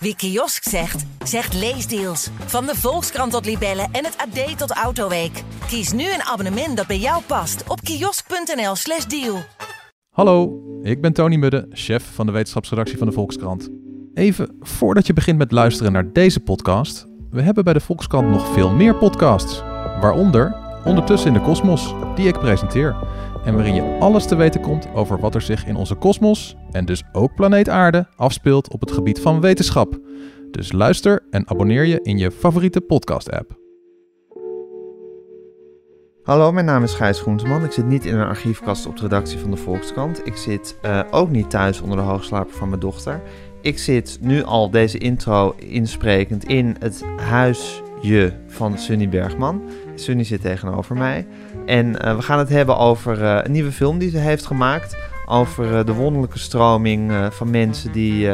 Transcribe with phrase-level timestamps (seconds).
[0.00, 2.30] Wie kiosk zegt, zegt leesdeals.
[2.46, 5.42] Van de Volkskrant tot Libellen en het AD tot Autoweek.
[5.66, 9.38] Kies nu een abonnement dat bij jou past op kiosk.nl/slash deal.
[10.10, 13.68] Hallo, ik ben Tony Mudde, chef van de wetenschapsredactie van de Volkskrant.
[14.14, 18.52] Even voordat je begint met luisteren naar deze podcast, we hebben bij de Volkskrant nog
[18.52, 19.60] veel meer podcasts.
[20.00, 22.96] Waaronder Ondertussen in de Kosmos, die ik presenteer.
[23.44, 26.84] En waarin je alles te weten komt over wat er zich in onze kosmos, en
[26.84, 29.98] dus ook planeet Aarde, afspeelt op het gebied van wetenschap.
[30.50, 33.56] Dus luister en abonneer je in je favoriete podcast-app.
[36.22, 37.64] Hallo, mijn naam is Gijs Groenteman.
[37.64, 40.26] Ik zit niet in een archiefkast op de redactie van de Volkskrant.
[40.26, 43.22] Ik zit uh, ook niet thuis onder de hoogslaper van mijn dochter.
[43.60, 49.62] Ik zit nu al deze intro insprekend in het huisje van Sunny Bergman.
[50.00, 51.26] Sunny zit tegenover mij.
[51.66, 54.96] En uh, we gaan het hebben over uh, een nieuwe film die ze heeft gemaakt.
[55.26, 58.30] Over de wonderlijke stroming van mensen die,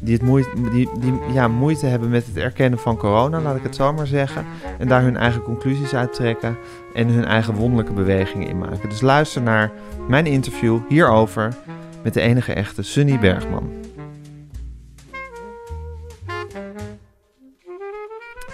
[0.00, 3.62] die, het moeite, die, die ja, moeite hebben met het erkennen van corona, laat ik
[3.62, 4.44] het zo maar zeggen.
[4.78, 6.56] En daar hun eigen conclusies uit trekken
[6.94, 8.88] en hun eigen wonderlijke bewegingen in maken.
[8.88, 9.72] Dus luister naar
[10.08, 11.54] mijn interview hierover
[12.02, 13.70] met de enige echte Sunny Bergman.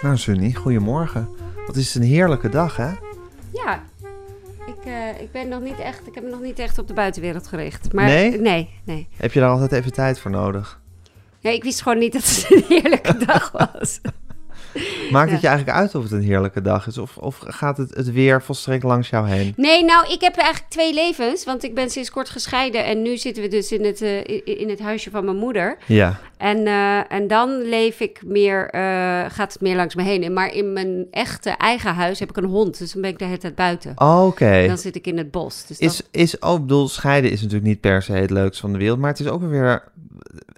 [0.01, 1.27] Nou Sunny, goedemorgen.
[1.69, 2.91] Wat is het een heerlijke dag hè?
[3.51, 3.83] Ja,
[4.65, 6.93] ik, uh, ik, ben nog niet echt, ik heb me nog niet echt op de
[6.93, 7.93] buitenwereld gericht.
[7.93, 8.39] Maar, nee?
[8.39, 9.07] Nee, nee.
[9.17, 10.81] Heb je daar altijd even tijd voor nodig?
[11.39, 13.99] Ja, ik wist gewoon niet dat het een heerlijke dag was.
[15.11, 16.97] Maakt het je eigenlijk uit of het een heerlijke dag is?
[16.97, 19.53] Of, of gaat het, het weer volstrekt langs jou heen?
[19.55, 21.45] Nee, nou, ik heb eigenlijk twee levens.
[21.45, 22.85] Want ik ben sinds kort gescheiden.
[22.85, 25.77] En nu zitten we dus in het, uh, in het huisje van mijn moeder.
[25.85, 26.19] Ja.
[26.37, 28.81] En, uh, en dan leef ik meer, uh,
[29.29, 30.33] gaat het meer langs me heen.
[30.33, 32.77] Maar in mijn echte eigen huis heb ik een hond.
[32.77, 33.91] Dus dan ben ik de hele tijd buiten.
[33.95, 34.27] Oh, Oké.
[34.27, 34.67] Okay.
[34.67, 35.65] Dan zit ik in het bos.
[35.65, 36.07] Dus is, dat...
[36.11, 38.99] is ook, bedoel, scheiden is natuurlijk niet per se het leukste van de wereld.
[38.99, 39.83] Maar het is ook weer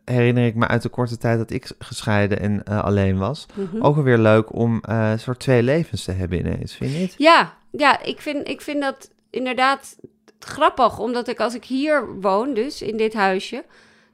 [0.06, 3.46] herinner ik me uit de korte tijd dat ik gescheiden en uh, alleen was.
[3.54, 3.82] Mm -hmm.
[3.84, 7.16] Ook alweer leuk om uh, soort twee levens te hebben ineens, vind je niet?
[7.18, 9.96] Ja, ja ik, vind, ik vind dat inderdaad
[10.40, 11.00] grappig.
[11.00, 13.64] Omdat ik als ik hier woon, dus in dit huisje...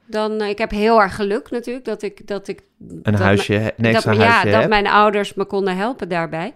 [0.10, 2.28] Dan, uh, ik heb heel erg geluk natuurlijk dat ik...
[2.28, 6.54] Dat ik een dat huisje, dat, ja, huisje dat mijn ouders me konden helpen daarbij.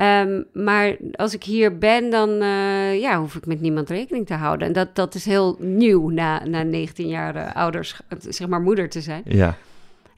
[0.00, 4.34] Um, maar als ik hier ben, dan uh, ja, hoef ik met niemand rekening te
[4.34, 4.66] houden.
[4.66, 8.88] En dat, dat is heel nieuw na, na 19 jaar uh, ouders, zeg maar moeder
[8.88, 9.22] te zijn.
[9.24, 9.56] Ja.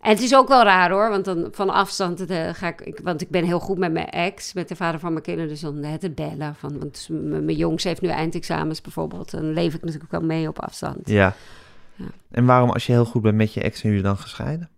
[0.01, 3.01] En het is ook wel raar hoor, want dan van afstand uh, ga ik, ik,
[3.03, 5.61] want ik ben heel goed met mijn ex, met de vader van mijn kinderen, dus
[5.61, 6.55] dan het bellen.
[6.55, 10.61] Van, want mijn jongens heeft nu eindexamens bijvoorbeeld, dan leef ik natuurlijk wel mee op
[10.61, 11.09] afstand.
[11.09, 11.35] Ja.
[11.95, 12.07] ja.
[12.31, 14.69] En waarom als je heel goed bent met je ex, zijn jullie dan gescheiden?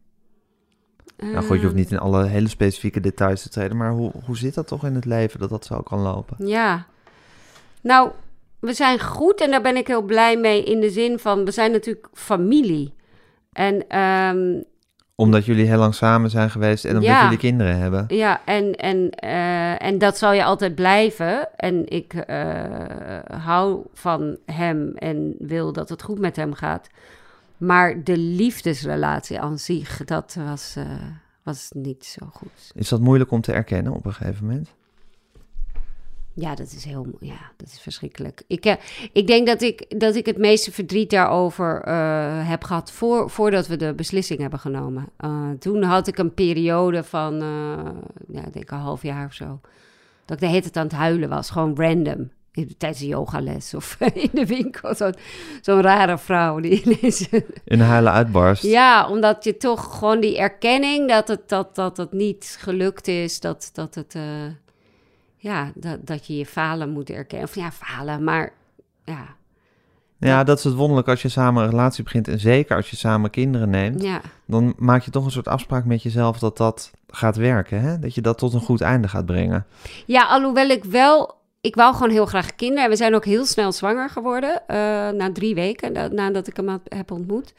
[1.16, 4.36] Nou goed, je hoeft niet in alle hele specifieke details te treden, maar hoe, hoe
[4.36, 6.46] zit dat toch in het leven dat dat zo kan lopen?
[6.46, 6.86] Ja,
[7.80, 8.10] nou,
[8.60, 11.50] we zijn goed en daar ben ik heel blij mee in de zin van, we
[11.50, 12.94] zijn natuurlijk familie.
[13.52, 14.64] En, um,
[15.16, 18.04] omdat jullie heel lang samen zijn geweest en omdat ja, jullie kinderen hebben.
[18.08, 21.48] Ja, en, en, uh, en dat zal je altijd blijven.
[21.56, 22.54] En ik uh,
[23.44, 26.88] hou van hem en wil dat het goed met hem gaat.
[27.56, 30.84] Maar de liefdesrelatie aan zich, dat was, uh,
[31.42, 32.72] was niet zo goed.
[32.74, 34.74] Is dat moeilijk om te erkennen op een gegeven moment?
[36.36, 38.42] Ja, dat is heel ja, dat is verschrikkelijk.
[38.46, 38.74] Ik, uh,
[39.12, 43.66] ik denk dat ik, dat ik het meeste verdriet daarover uh, heb gehad voor, voordat
[43.66, 45.08] we de beslissing hebben genomen.
[45.58, 47.34] toen had ik een periode van,
[48.28, 49.60] ja, ik denk een half jaar of zo.
[50.24, 52.30] Dat ik de hele tijd aan het huilen was, gewoon random
[52.78, 54.94] tijdens een yogales of in de winkel.
[54.94, 55.14] Zo'n
[55.60, 57.28] zo rare vrouw die ineens...
[57.64, 58.62] In huilen uitbarst.
[58.62, 63.40] Ja, omdat je toch gewoon die erkenning dat het, dat, dat het niet gelukt is,
[63.40, 64.14] dat, dat het...
[64.14, 64.22] Uh,
[65.36, 67.48] ja, dat, dat je je falen moet erkennen.
[67.48, 68.52] Of ja, falen, maar
[69.04, 69.36] ja...
[70.18, 72.28] Ja, dat is het wonderlijk als je samen een relatie begint.
[72.28, 74.02] En zeker als je samen kinderen neemt.
[74.02, 74.20] Ja.
[74.46, 77.80] Dan maak je toch een soort afspraak met jezelf dat dat gaat werken.
[77.80, 77.98] Hè?
[77.98, 79.66] Dat je dat tot een goed einde gaat brengen.
[80.06, 82.84] Ja, alhoewel ik wel ik wou gewoon heel graag kinderen.
[82.84, 84.50] En we zijn ook heel snel zwanger geworden.
[84.50, 84.76] Uh,
[85.08, 87.54] na drie weken nadat ik hem heb ontmoet.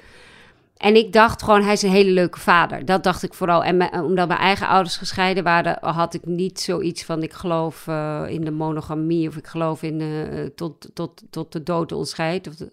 [0.77, 2.85] En ik dacht gewoon, hij is een hele leuke vader.
[2.85, 3.63] Dat dacht ik vooral.
[3.63, 8.23] En omdat mijn eigen ouders gescheiden waren, had ik niet zoiets van: ik geloof uh,
[8.27, 12.47] in de monogamie of ik geloof in uh, tot, tot, tot de dood ons scheidt.
[12.47, 12.69] Of dat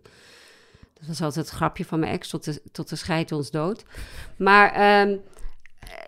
[1.06, 3.84] was altijd het grapje van mijn ex: tot de, tot de scheidt ons dood.
[4.36, 5.20] Maar um,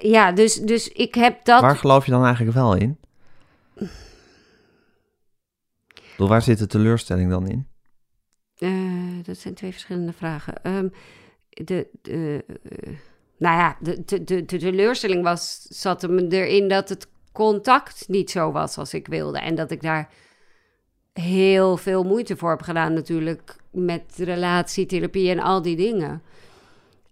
[0.00, 1.60] ja, dus, dus ik heb dat.
[1.60, 2.98] Waar geloof je dan eigenlijk wel in?
[6.16, 7.66] Waar zit de teleurstelling dan in?
[8.58, 10.76] Uh, dat zijn twee verschillende vragen.
[10.76, 10.92] Um,
[11.48, 12.56] de, uh,
[13.38, 18.30] nou ja, de, de, de, de, teleurstelling was, zat hem erin dat het contact niet
[18.30, 19.38] zo was als ik wilde.
[19.38, 20.08] En dat ik daar
[21.12, 26.22] heel veel moeite voor heb gedaan natuurlijk met relatietherapie en al die dingen.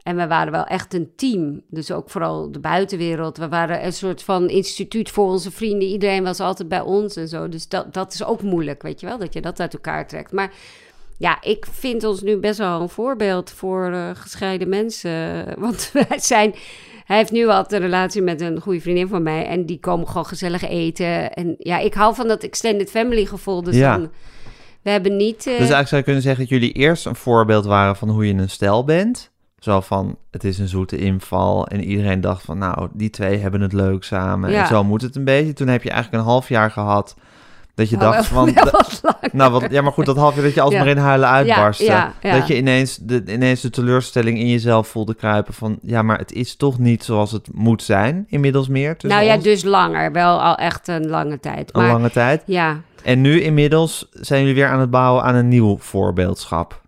[0.02, 1.62] En we waren wel echt een team.
[1.68, 3.36] Dus ook vooral de buitenwereld.
[3.38, 5.88] We waren een soort van instituut voor onze vrienden.
[5.88, 7.48] Iedereen was altijd bij ons en zo.
[7.48, 10.32] Dus dat, dat is ook moeilijk, weet je wel, dat je dat uit elkaar trekt.
[10.32, 10.52] Maar
[11.18, 15.44] ja, ik vind ons nu best wel een voorbeeld voor uh, gescheiden mensen.
[15.64, 16.54] Want wij zijn.
[17.04, 19.46] Hij heeft nu al een relatie met een goede vriendin van mij.
[19.46, 21.32] En die komen gewoon gezellig eten.
[21.32, 23.62] En ja, ik hou van dat extended family gevoel.
[23.62, 23.96] Dus Ja.
[23.96, 24.10] dan,
[24.82, 25.36] we hebben niet.
[25.38, 28.26] eh, Dus eigenlijk zou je kunnen zeggen dat jullie eerst een voorbeeld waren van hoe
[28.26, 29.30] je een stel bent.
[29.62, 31.66] Zo van, het is een zoete inval.
[31.66, 34.50] En iedereen dacht van, nou, die twee hebben het leuk samen.
[34.50, 34.60] Ja.
[34.60, 35.52] En zo moet het een beetje.
[35.52, 37.16] Toen heb je eigenlijk een half jaar gehad
[37.74, 38.54] dat je nou, dacht van...
[39.32, 40.90] Nou, wat, ja, maar goed, dat half jaar dat je alsmaar Ja.
[40.90, 41.84] in huilen uitbarstte.
[41.84, 42.12] ja.
[42.20, 45.78] Dat je ineens de, ineens de teleurstelling in jezelf voelde kruipen van...
[45.82, 48.96] Ja, maar het is toch niet zoals het moet zijn, inmiddels meer.
[48.98, 49.44] nou ja, ons.
[49.44, 50.12] dus langer.
[50.12, 51.74] Wel al echt een lange tijd.
[51.74, 52.42] Een Maar lange tijd.
[52.46, 56.80] ja, En nu inmiddels zijn jullie weer aan het bouwen aan een nieuw voorbeeldschap.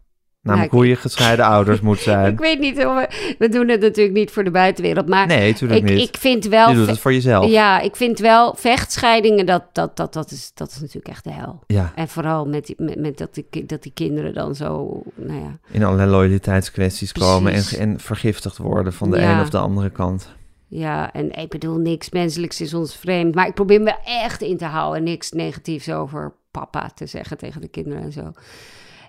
[0.45, 2.33] Namelijk Nou, hoe je gescheiden ouders moet zijn.
[2.33, 2.77] ik weet niet.
[2.77, 3.09] We,
[3.39, 5.09] we doen het natuurlijk niet voor de buitenwereld.
[5.09, 6.09] Maar Nee, natuurlijk ik, niet.
[6.09, 6.69] ik vind wel.
[6.69, 7.51] je doet het voor jezelf.
[7.51, 11.33] Ja, ik vind wel vechtscheidingen, dat, dat, dat, dat, is, dat is natuurlijk echt de
[11.33, 11.63] hel.
[11.67, 15.41] Ja, En vooral met, die, met, met dat, die, dat die kinderen dan zo, nou
[15.41, 15.59] ja.
[15.71, 19.35] in allerlei loyaliteitskwesties komen en, en vergiftigd worden van de Ja.
[19.35, 20.29] een of de andere kant.
[20.69, 23.35] Ja, en ik bedoel, niks menselijks is ons vreemd.
[23.35, 25.03] Maar ik probeer me echt in te houden.
[25.03, 28.33] Niks negatiefs over papa te zeggen tegen de kinderen en zo.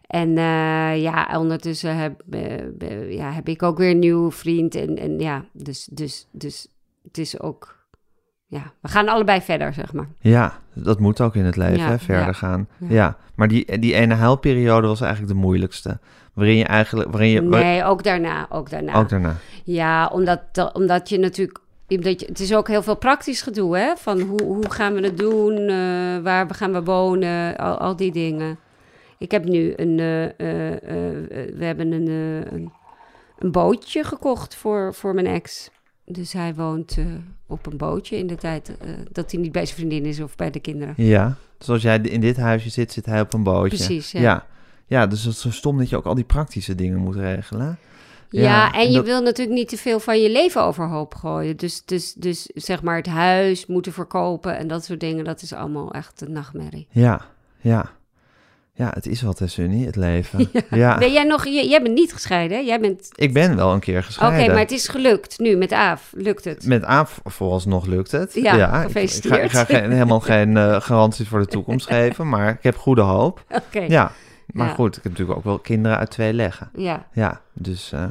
[0.08, 4.76] En eh, ja, ondertussen heb, eh, ja, heb ik ook weer een nieuwe vriend.
[4.76, 6.68] En, en ja, dus, dus, dus
[7.04, 7.74] het is ook...
[8.48, 10.08] Ja, we gaan allebei verder, zeg maar.
[10.20, 12.68] Ja, dat moet ook in het leven, Ja, hè, verder ja, gaan.
[12.78, 12.88] Ja.
[12.90, 13.18] ja.
[13.36, 16.00] maar die, die ene huilperiode was eigenlijk de moeilijkste.
[16.34, 18.94] Waarin je eigenlijk, waarin je, Nee, ook daarna, ook daarna.
[18.96, 19.36] ook daarna.
[19.64, 21.60] Ja, omdat, da- omdat je natuurlijk...
[21.88, 23.94] Omdat je, het is ook heel veel praktisch gedoe, hè?
[23.98, 25.58] Van hoe, hoe gaan we het doen?
[25.58, 27.58] eh, waar gaan we wonen?
[27.58, 28.58] Al, al die dingen.
[29.18, 30.00] Ik heb nu een...
[30.00, 32.08] eh, eh, eh, we hebben een,
[32.54, 32.72] een,
[33.40, 35.70] een bootje gekocht voor, voor mijn ex.
[36.06, 36.98] Dus hij woont
[37.48, 38.72] op een bootje in de tijd
[39.12, 40.94] dat hij niet bij zijn vriendin is of bij de kinderen.
[40.98, 43.78] Ja, dus als jij in dit huisje zit, zit hij op een bootje.
[43.78, 44.22] Precies, ja.
[44.22, 44.46] ja.
[44.88, 47.78] Ja, dus het is zo stom dat je ook al die praktische dingen moet regelen.
[48.30, 51.58] Ja, Ja, en en je wil natuurlijk niet te veel van je leven overhoop gooien.
[51.58, 55.54] Dus, dus, dus zeg maar het huis moeten verkopen en dat soort dingen, dat is
[55.54, 56.88] allemaal echt een nachtmerrie.
[56.90, 57.22] Ja,
[57.62, 57.92] ja.
[58.78, 60.50] Ja, het is wat, hè, Sunny, het leven.
[60.70, 60.98] Ja.
[60.98, 62.64] Ben jij nog, j- jij bent niet gescheiden, hè?
[62.64, 63.10] Jij bent...
[63.16, 64.48] Ik ben wel een keer Oké, gescheiden.
[64.52, 66.12] maar het is gelukt nu met Aaf.
[66.16, 66.66] Lukt het?
[66.66, 68.34] Met Aaf vooralsnog lukt het.
[68.34, 72.30] Ja, ik- ik, ga, ik ga geen, helemaal geen eh, garanties voor de toekomst geven,
[72.30, 73.44] maar ik heb goede hoop.
[73.50, 73.80] Oké.
[73.88, 74.12] Ja,
[74.48, 74.74] maar Ja.
[74.74, 76.70] goed, ik heb natuurlijk ook wel kinderen uit twee leggen.
[76.74, 77.08] Ja.
[77.14, 78.06] Ja, dus, eh,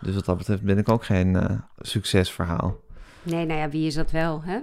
[0.00, 2.76] dus wat dat betreft ben ik ook geen eh, succesverhaal.
[3.22, 4.58] Nee, nou ja, wie is dat wel, hè?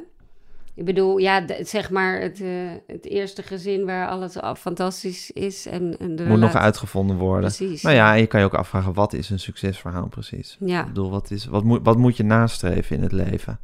[0.76, 2.50] Ik bedoel, ja, zeg maar het, eh,
[2.88, 7.54] het eerste gezin waar alles al fantastisch is en, en de Moet nog uitgevonden worden.
[7.56, 7.82] Precies.
[7.82, 10.58] Nou ja, en je kan je ook afvragen, wat is een succesverhaal precies?
[10.60, 10.82] Ja.
[10.82, 13.60] Ik bedoel, wat, is, wat, moet, wat moet je nastreven in het leven?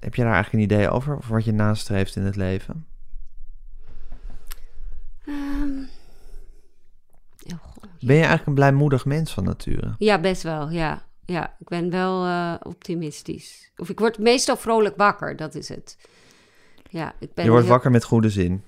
[0.00, 1.16] Heb je daar eigenlijk een idee over?
[1.16, 2.86] Of wat je nastreeft in het leven?
[5.26, 5.78] Ehm,
[7.52, 7.88] oh, god.
[8.00, 9.94] Ben je eigenlijk een blijmoedig mens van nature?
[9.98, 11.02] Ja, best wel, ja.
[11.26, 13.70] Ja, ik ben wel eh, optimistisch.
[13.76, 15.96] Of ik word meestal vrolijk wakker, dat is het.
[16.90, 18.62] Ja, ik ben Je wordt heel- wakker met goede zin.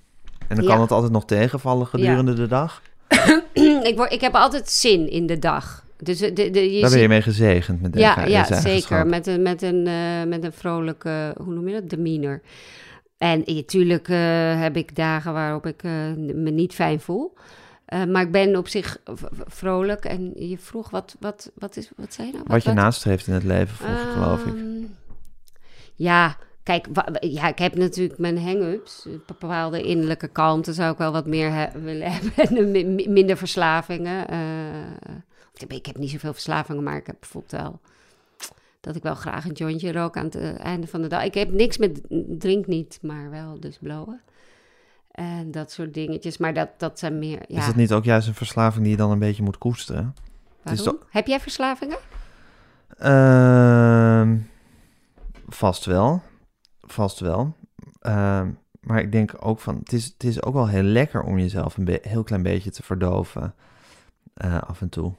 [0.49, 0.71] En dan Ja.
[0.71, 2.83] kan het altijd nog tegenvallen gedurende de dag.
[3.83, 5.85] ik, word, ik heb altijd zin in de dag.
[5.97, 9.07] Dus de, de, de- je Daar ben je mee gezegend met deze, ja, ja zeker.
[9.07, 12.41] Met een, met, een, eh, met een vrolijke, hoe noem je dat, demeanor.
[13.19, 14.07] En natuurlijk
[14.61, 17.35] heb ik dagen waarop ik eh, me niet fijn voel.
[17.89, 18.99] Eh, maar ik ben op zich
[19.47, 20.05] vrolijk.
[20.05, 22.45] En je vroeg, wat, wat, wat, is, wat zei je nou?
[22.49, 24.55] Wat je nastreeft in het leven, vroeg ik, geloof ik.
[24.55, 24.85] Ehm,
[25.95, 26.87] Ja, kijk,
[27.21, 29.05] ja, ik heb natuurlijk mijn hang-ups.
[29.05, 32.57] Een bepaalde innerlijke kalmte zou ik wel wat meer he- willen hebben.
[32.57, 34.29] En mi- mi- minder verslavingen.
[34.29, 35.17] eh.
[35.55, 37.81] ik, heb, ik heb niet zoveel verslavingen, maar ik heb bijvoorbeeld wel...
[38.81, 41.25] dat ik wel graag een jointje rook aan het eh, einde van de dag.
[41.25, 42.01] Ik heb niks met...
[42.29, 44.21] drink niet, maar wel dus blowen.
[45.19, 46.37] En dat soort dingetjes.
[46.37, 47.43] Maar dat, dat zijn meer...
[47.47, 50.15] Ja, Is dat niet ook juist een verslaving die je dan een beetje moet koesteren?
[50.65, 51.03] is waarom?
[51.11, 51.99] Heb jij verslavingen?
[52.99, 54.37] Ehm,
[55.49, 56.23] vast wel.
[56.81, 57.57] Vast wel.
[58.01, 61.39] Ehm, maar ik denk ook van, het is, het is ook wel heel lekker om
[61.39, 63.55] jezelf een heel klein beetje te verdoven.
[64.35, 65.13] eh, af en toe.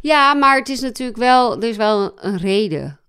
[0.00, 3.00] Ja, maar het is natuurlijk wel, er is wel een reden.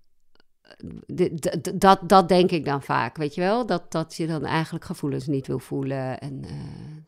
[1.74, 3.66] Dat, dat denk ik dan vaak, weet je wel?
[3.66, 6.50] Dat, dat je dan eigenlijk gevoelens niet wil voelen en eh,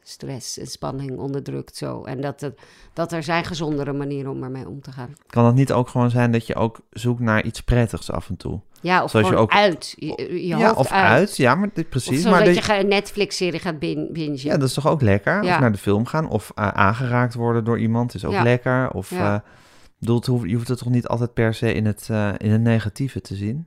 [0.03, 2.05] stress en spanning onderdrukt zo.
[2.05, 2.51] En dat,
[2.93, 5.15] dat er zijn gezondere manieren om ermee om te gaan.
[5.27, 8.37] Kan het niet ook gewoon zijn dat je ook zoekt naar iets prettigs af en
[8.37, 8.61] toe?
[8.81, 9.95] Ja, of Zoals je gewoon ook- uit.
[9.99, 10.07] Je,
[10.49, 11.05] je ja, of uit.
[11.19, 11.37] uit.
[11.37, 12.25] Ja, maar precies.
[12.25, 14.39] Maar dat dat je een Netflix-serie gaat bin- bingen.
[14.43, 15.45] Ja, dat is toch ook lekker?
[15.45, 15.55] Ja.
[15.55, 18.43] Of naar de film gaan, of eh, aangeraakt worden door iemand is ook Ja.
[18.43, 18.91] lekker.
[18.91, 19.35] Of Ja.
[19.35, 19.41] eh,
[19.99, 23.21] bedoel, je hoeft het toch niet altijd per se in het, eh, in het negatieve
[23.21, 23.67] te zien?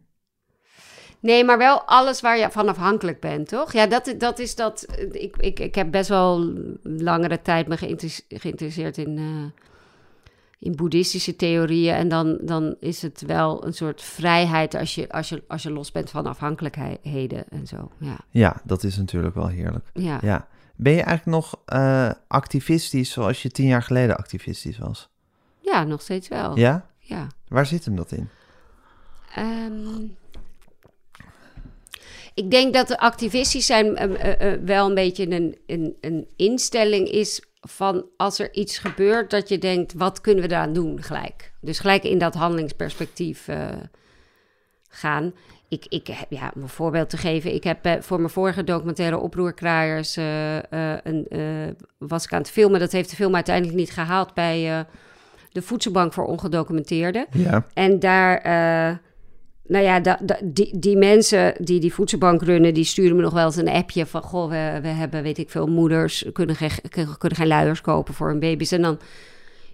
[1.21, 3.73] Nee, maar wel alles waar je van afhankelijk bent, toch?
[3.73, 4.85] Ja, dat, dat is dat.
[5.11, 9.63] Ik, ik, ik heb best wel langere tijd me geïnteres- geïnteresseerd in, eh,
[10.59, 11.93] in boeddhistische theorieën.
[11.95, 15.71] En dan, dan is het wel een soort vrijheid als je, als, je, als je
[15.71, 17.91] los bent van afhankelijkheden en zo.
[17.99, 19.85] Ja, Ja, dat is natuurlijk wel heerlijk.
[19.93, 20.19] ja.
[20.21, 20.47] Ja.
[20.75, 25.09] Ben je eigenlijk nog eh, activistisch zoals je tien jaar geleden activistisch was?
[25.71, 26.57] Ja nog steeds wel.
[26.57, 26.89] Ja?
[26.99, 27.27] ja.
[27.47, 28.29] Waar zit hem dat in?
[29.35, 30.07] Ehm,
[32.33, 36.27] ik denk dat de activistisch zijn eh, eh, eh, wel een beetje een, een, een
[36.35, 41.01] instelling is van als er iets gebeurt dat je denkt, wat kunnen we daaraan doen
[41.03, 41.51] gelijk?
[41.61, 43.47] Dus gelijk in dat handelingsperspectief
[44.89, 45.33] gaan.
[45.67, 49.17] Ik, ik heb, ja, om een voorbeeld te geven, ik heb voor mijn vorige documentaire
[49.17, 51.27] Oproerkraaiers een,
[51.97, 52.79] was ik aan het filmen.
[52.79, 54.85] Dat heeft de film uiteindelijk niet gehaald bij
[55.51, 57.25] de Voedselbank voor Ongedocumenteerden.
[57.31, 57.65] Ja.
[57.73, 58.95] En daar, eh,
[59.67, 63.33] nou ja, da, da- die, die mensen die die voedselbank runnen, die sturen me nog
[63.33, 66.69] wel eens een appje van, goh, we, we hebben, weet ik veel, moeders kunnen geen,
[67.17, 68.71] kunnen geen luiers kopen voor hun baby's.
[68.71, 68.99] En dan,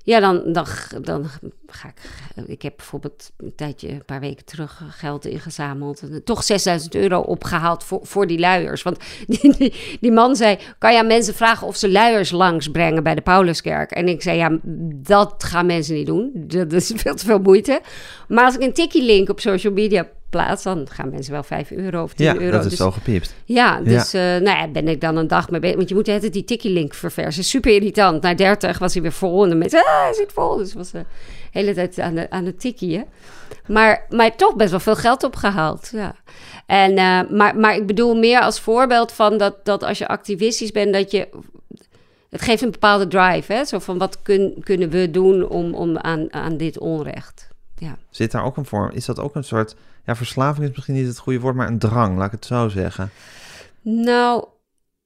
[0.06, 0.66] ja, dan, dan,
[1.02, 1.26] dan
[1.68, 6.02] ga ik, ik heb bijvoorbeeld een tijdje, een paar weken terug geld ingezameld.
[6.02, 8.84] En toch 6000 euro opgehaald voor, voor die luiers.
[8.84, 8.98] Want
[9.28, 13.16] die, die, die man zei, kan je aan mensen vragen of ze luiers langsbrengen bij
[13.16, 13.92] de Pauluskerk?
[13.92, 14.60] En ik zei, ja,
[14.96, 16.32] dat gaan mensen niet doen.
[16.36, 17.82] Dat is veel te veel moeite.
[18.28, 22.04] Maar als ik een tikkie-link op social media plaats, dan gaan mensen wel 5 euro
[22.04, 22.52] of 10 Ja, euro.
[22.52, 23.36] dat is Dus- zo gepiept.
[23.46, 25.76] ja, dus eh, nou ja, ben ik dan een dag mee bezig.
[25.76, 27.44] Want je moet altijd die tikkie-link verversen.
[27.44, 28.22] Super irritant.
[28.22, 29.44] Na 30 was hij weer vol.
[29.44, 30.58] En de mensen, ah, hij zit vol.
[30.58, 31.06] Dus was de
[31.52, 33.06] hele tijd aan de, aan het tikkieën.
[33.68, 35.90] Maar, maar toch best wel veel geld opgehaald.
[35.92, 36.16] Ja.
[36.66, 40.72] En, eh, maar, maar ik bedoel meer als voorbeeld van dat, dat als je activistisch
[40.72, 41.28] bent, dat je...
[42.30, 43.66] Het geeft een bepaalde drive, hè?
[43.66, 47.48] Zo van, wat kun, kunnen we doen om, om aan, aan dit onrecht?
[47.78, 47.98] Ja.
[48.10, 48.92] Zit daar ook een vorm?
[48.92, 49.76] Is dat ook een soort...
[50.06, 52.70] Ja, verslaving is misschien niet het goede woord, maar een drang, laat ik het zo
[52.70, 53.12] zeggen.
[53.82, 54.46] Nou,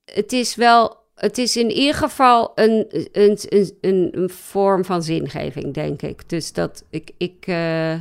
[0.06, 0.98] het is wel.
[1.16, 3.38] Het is in ieder geval een, een,
[3.82, 6.30] een, een, vorm van zingeving, denk ik.
[6.30, 7.12] Dus dat ik.
[7.18, 7.94] ik eh,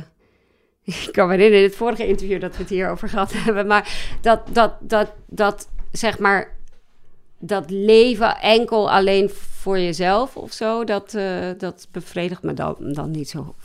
[0.83, 3.67] ik kan me herinneren in het vorige interview dat we het hier over gehad hebben.
[3.67, 6.57] Maar dat, dat, dat, dat zeg maar.
[7.41, 10.83] Dat leven enkel alleen voor jezelf of zo.
[10.83, 13.55] Dat, eh, dat bevredigt me dan, dan niet zo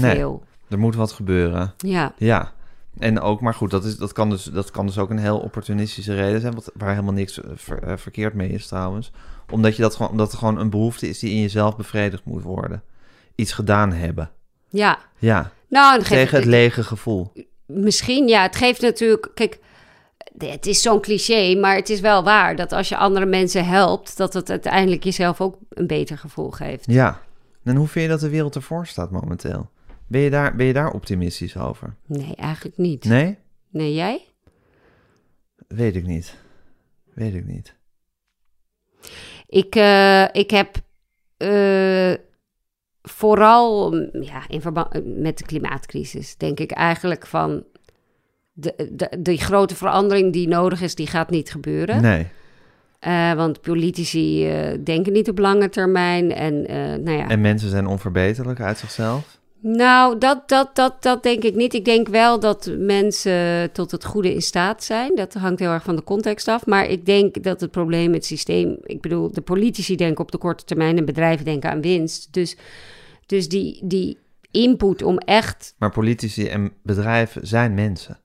[0.00, 0.14] Nee.
[0.14, 0.42] veel.
[0.68, 1.74] Er moet wat gebeuren.
[1.76, 2.12] Ja.
[2.16, 2.52] Ja.
[2.98, 5.38] En ook, maar goed, dat, is, dat, kan dus, dat kan dus ook een heel
[5.38, 9.10] opportunistische reden zijn, wat, waar helemaal niks eh, ver- eh, verkeerd mee is trouwens.
[9.50, 12.42] Omdat, je dat gewoon, omdat er gewoon een behoefte is die in jezelf bevredigd moet
[12.42, 12.82] worden.
[13.34, 14.30] Iets gedaan hebben.
[14.68, 14.98] Ja.
[15.18, 17.32] Ja, Nou, tegen het lege gevoel.
[17.66, 18.42] Misschien, ja.
[18.42, 19.30] Het geeft natuurlijk...
[19.34, 19.58] Kijk,
[20.38, 22.56] het is zo'n cliché, maar het is wel waar...
[22.56, 24.16] dat als je andere mensen helpt...
[24.16, 26.84] dat het uiteindelijk jezelf ook een beter gevoel geeft.
[26.86, 27.20] Ja.
[27.64, 29.70] En hoe vind je dat de wereld ervoor staat momenteel?
[30.12, 31.94] Ben je daar, ben je daar optimistisch over?
[32.06, 33.04] Nee, eigenlijk niet.
[33.04, 33.38] Nee?
[33.70, 34.24] Nee, jij?
[35.68, 36.36] Weet ik niet.
[37.14, 37.74] Weet ik niet.
[39.46, 40.76] Ik, eh, ik heb
[41.36, 42.12] eh,
[43.02, 46.36] vooral ja, in verband met de klimaatcrisis...
[46.36, 47.64] denk ik eigenlijk van...
[48.52, 52.02] De, de, die grote verandering die nodig is, die gaat niet gebeuren.
[52.02, 52.26] Nee.
[52.98, 54.50] Eh, want politici
[54.84, 56.32] denken niet op lange termijn.
[56.32, 56.62] En
[57.02, 57.28] nou ja.
[57.28, 59.40] En mensen zijn onverbeterlijk uit zichzelf?
[59.64, 61.74] Nou, dat, dat, dat, dat denk ik niet.
[61.74, 65.14] Ik denk wel dat mensen tot het goede in staat zijn.
[65.14, 66.66] Dat hangt heel erg van de context af.
[66.66, 68.78] Maar ik denk dat het probleem, het systeem...
[68.82, 70.98] Ik bedoel, de politici denken op de korte termijn...
[70.98, 72.32] en bedrijven denken aan winst.
[72.32, 72.56] Dus,
[73.26, 74.18] dus die, die
[74.50, 75.74] input om echt...
[75.78, 78.21] Maar politici en bedrijven zijn mensen.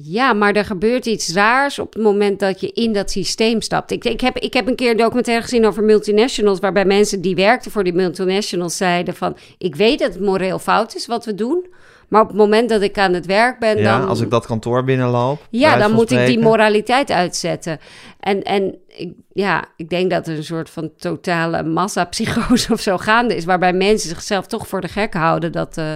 [0.00, 3.90] Ja, maar er gebeurt iets raars op het moment dat je in dat systeem stapt.
[3.90, 6.60] Ik, ik, heb, ik heb een keer een documentaire gezien over multinationals...
[6.60, 9.36] waarbij mensen die werkten voor die multinationals zeiden van...
[9.58, 11.66] ik weet dat het moreel fout is wat we doen...
[12.08, 13.78] maar op het moment dat ik aan het werk ben...
[13.78, 15.46] ja, dan, als ik dat kantoor binnenloop.
[15.50, 17.78] Ja, dan moet ik die moraliteit uitzetten.
[18.20, 22.98] En, en ik, ja, ik denk dat er een soort van totale massapsychose of zo
[22.98, 23.44] gaande is...
[23.44, 25.52] waarbij mensen zichzelf toch voor de gek houden...
[25.52, 25.94] dat, eh,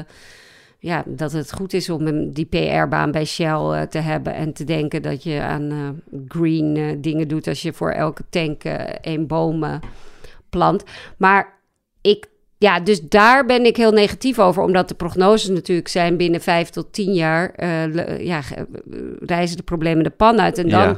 [0.78, 4.34] ja, dat het goed is om die PR-baan bij Shell eh, te hebben...
[4.34, 7.46] en te denken dat je aan eh, green eh, dingen doet...
[7.46, 8.64] als je voor elke tank
[9.00, 9.80] één boom
[10.50, 10.84] plant.
[11.16, 11.54] Maar
[12.00, 12.28] ik
[12.58, 16.68] ja, dus daar ben ik heel negatief over, omdat de prognoses natuurlijk zijn binnen vijf
[16.68, 17.64] tot tien jaar
[18.22, 18.40] ja,
[19.20, 20.58] reizen de problemen de pan uit.
[20.58, 20.96] En dan, Ja.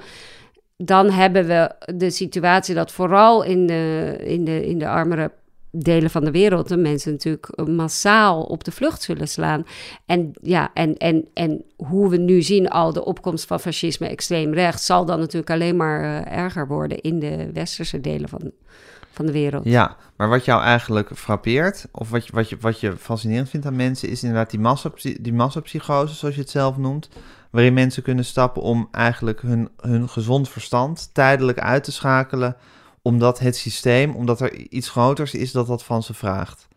[0.77, 5.31] dan hebben we de situatie dat vooral in de, in de, in de armere
[5.71, 9.67] delen van de wereld de mensen natuurlijk massaal op de vlucht zullen slaan.
[10.07, 14.55] En ja, en, en, en hoe we nu zien al de opkomst van fascisme extreem
[14.55, 18.51] rechts zal dan natuurlijk alleen maar eh, erger worden in de westerse delen van,
[19.11, 19.65] van de wereld.
[19.65, 23.67] Ja, maar wat jou eigenlijk frappeert, of wat je, wat je, wat je fascinerend vindt
[23.67, 27.09] aan mensen, is inderdaad die, massapsy- die massapsychose, zoals je het zelf noemt.
[27.51, 32.57] Waarin mensen kunnen stappen om eigenlijk hun, hun gezond verstand tijdelijk uit te schakelen.
[33.09, 36.69] Omdat het systeem, omdat er iets groters is dat dat van ze vraagt.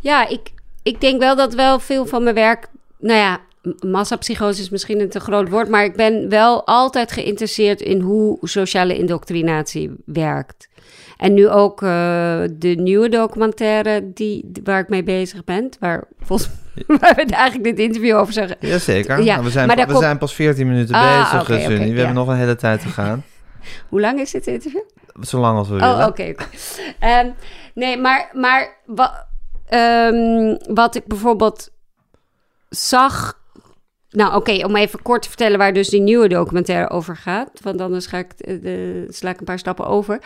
[0.00, 0.52] Ja, ik,
[0.82, 2.66] ik denk wel dat wel veel van mijn werk...
[2.98, 3.40] Nou ja,
[3.86, 5.68] massapsychose is misschien een te groot woord...
[5.68, 10.68] maar ik ben wel altijd geïnteresseerd in hoe sociale indoctrinatie werkt.
[11.16, 15.68] En nu ook eh, de nieuwe documentaire die, waar ik mee bezig ben...
[15.80, 16.48] waar, volgens,
[17.00, 18.56] waar we eigenlijk dit interview over zeggen...
[18.60, 19.22] Jazeker.
[19.22, 21.74] Ja, Nou, we zijn, maar we zijn pas 14 minuten Ah, bezig, oké, Sunny.
[21.74, 21.96] oké, We ja.
[21.96, 23.24] hebben nog een hele tijd te gaan.
[23.88, 24.82] Hoe lang is dit interview?
[25.20, 26.06] Zolang als we Oh, willen.
[26.06, 26.28] oké.
[26.30, 26.44] oké.
[26.98, 27.30] Ehm,
[27.74, 29.26] nee, maar, maar wa-
[29.68, 31.70] ehm, wat ik bijvoorbeeld
[32.68, 33.36] zag...
[34.10, 37.50] Nou, oké, om even kort te vertellen waar dus die nieuwe documentaire over gaat.
[37.62, 40.18] Want anders ga ik, eh, de, sla ik een paar stappen over.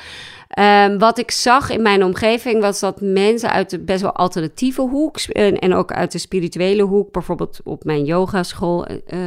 [0.48, 4.80] Ehm, wat ik zag in mijn omgeving was dat mensen uit de best wel alternatieve
[4.82, 5.18] hoek...
[5.18, 8.86] en, en ook uit de spirituele hoek, bijvoorbeeld op mijn yogaschool...
[8.86, 9.18] eh,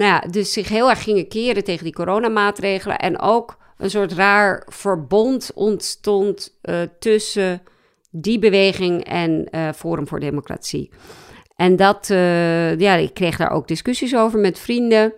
[0.00, 2.98] nou ja, dus zich heel erg gingen keren tegen die coronamaatregelen.
[2.98, 7.62] En ook een soort raar verbond ontstond eh, tussen
[8.10, 10.90] die beweging en eh, Forum voor Democratie.
[11.56, 15.12] En dat, eh, ja, ik kreeg daar ook discussies over met vrienden.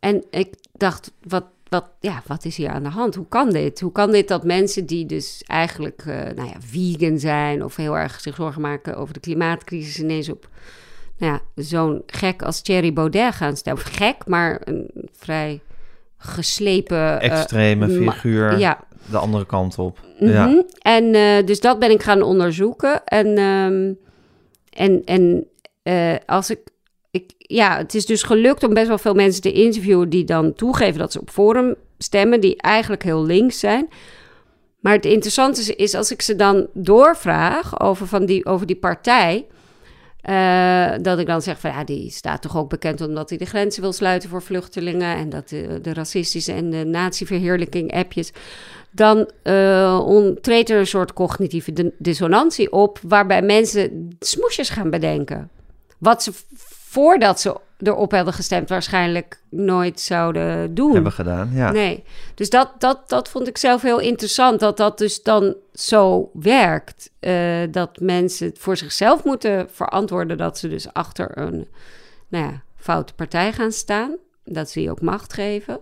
[0.00, 3.14] En ik dacht, wat, wat, ja, wat is hier aan de hand?
[3.14, 3.80] Hoe kan dit?
[3.80, 7.64] Hoe kan dit dat mensen die dus eigenlijk, nou ja, vegan zijn...
[7.64, 9.98] of heel erg zich zorgen maken over de klimaatcrisis...
[9.98, 10.48] ineens op
[11.20, 13.82] nou ja, zo'n gek als Thierry Baudet gaan stemmen.
[13.82, 15.60] Of gek, maar een vrij
[16.18, 17.20] geslepen...
[17.20, 18.78] eh, Extreme figuur ja,
[19.10, 19.98] de andere kant op.
[20.20, 20.30] Mhm.
[20.30, 20.64] Ja.
[20.78, 23.04] En eh, dus dat ben ik gaan onderzoeken.
[23.04, 23.92] En, ehm,
[24.70, 25.46] en, en
[25.82, 26.60] eh, als ik,
[27.10, 27.32] ik.
[27.36, 30.98] Ja, het is dus gelukt om best wel veel mensen te interviewen die dan toegeven
[30.98, 33.88] dat ze op Forum stemmen, die eigenlijk heel links zijn.
[34.80, 38.76] Maar het interessante is, is als ik ze dan doorvraag over, van die, over die
[38.76, 39.46] partij.
[40.22, 43.44] Eh, dat ik dan zeg van ja, die staat toch ook bekend omdat hij de
[43.44, 45.16] grenzen wil sluiten voor vluchtelingen.
[45.16, 48.32] En dat de, racistische en de natieverheerlijking appjes
[48.90, 54.90] dan eh, on- treedt er een soort cognitieve di- dissonantie op, waarbij mensen smoesjes gaan
[54.90, 55.50] bedenken.
[55.98, 56.32] Wat ze
[56.90, 60.92] voordat ze erop hadden gestemd waarschijnlijk nooit zouden doen.
[60.94, 61.70] Hebben gedaan, ja.
[61.70, 66.30] Nee, dus dat, dat, dat vond ik zelf heel interessant, dat dat dus dan zo
[66.32, 67.10] werkt.
[67.20, 71.68] eh, dat mensen voor zichzelf moeten verantwoorden dat ze dus achter een
[72.28, 74.16] nou ja, foute partij gaan staan.
[74.44, 75.80] Dat ze die ook macht geven.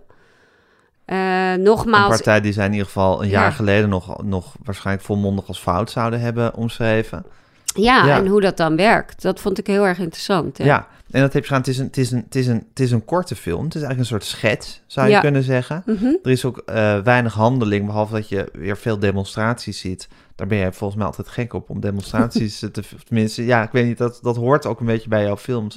[1.05, 3.51] Een nogmaals, partij die zij in ieder geval een jaar Ja.
[3.51, 7.25] geleden nog, nog waarschijnlijk volmondig als fout zouden hebben omschreven.
[7.65, 8.17] Ja, Ja.
[8.17, 9.23] en hoe dat dan werkt.
[9.23, 10.59] Dat vond ik heel erg interessant.
[10.59, 10.65] hè.
[10.65, 11.61] Ja, en dat heb je gedaan.
[11.61, 13.65] Het is, een, het, is een, het, is een, het is een korte film.
[13.65, 15.21] Het is eigenlijk een soort schets, zou je Ja.
[15.21, 15.83] kunnen zeggen.
[15.87, 16.05] Mhm.
[16.23, 20.09] Er is ook eh, weinig handeling, behalve dat je weer veel demonstraties ziet.
[20.35, 22.83] Daar ben jij volgens mij altijd gek op, om demonstraties te...
[23.07, 25.77] Tenminste, ja, ik weet niet, dat, dat hoort ook een beetje bij jouw films.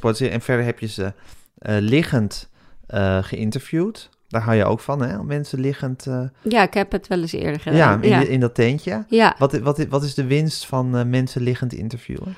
[0.00, 0.32] Produceren.
[0.32, 1.12] En verder heb je ze
[1.58, 2.48] eh, liggend
[2.86, 4.08] eh, geïnterviewd.
[4.28, 5.22] Daar hou je ook van, hè?
[5.22, 6.06] Mensen liggend...
[6.42, 7.78] Ja, ik heb het wel eens eerder gedaan.
[7.78, 8.20] ja, in, ja.
[8.20, 9.04] in dat tentje.
[9.08, 9.34] Ja.
[9.38, 12.34] Wat, wat, wat is de winst van eh, mensen liggend interviewen?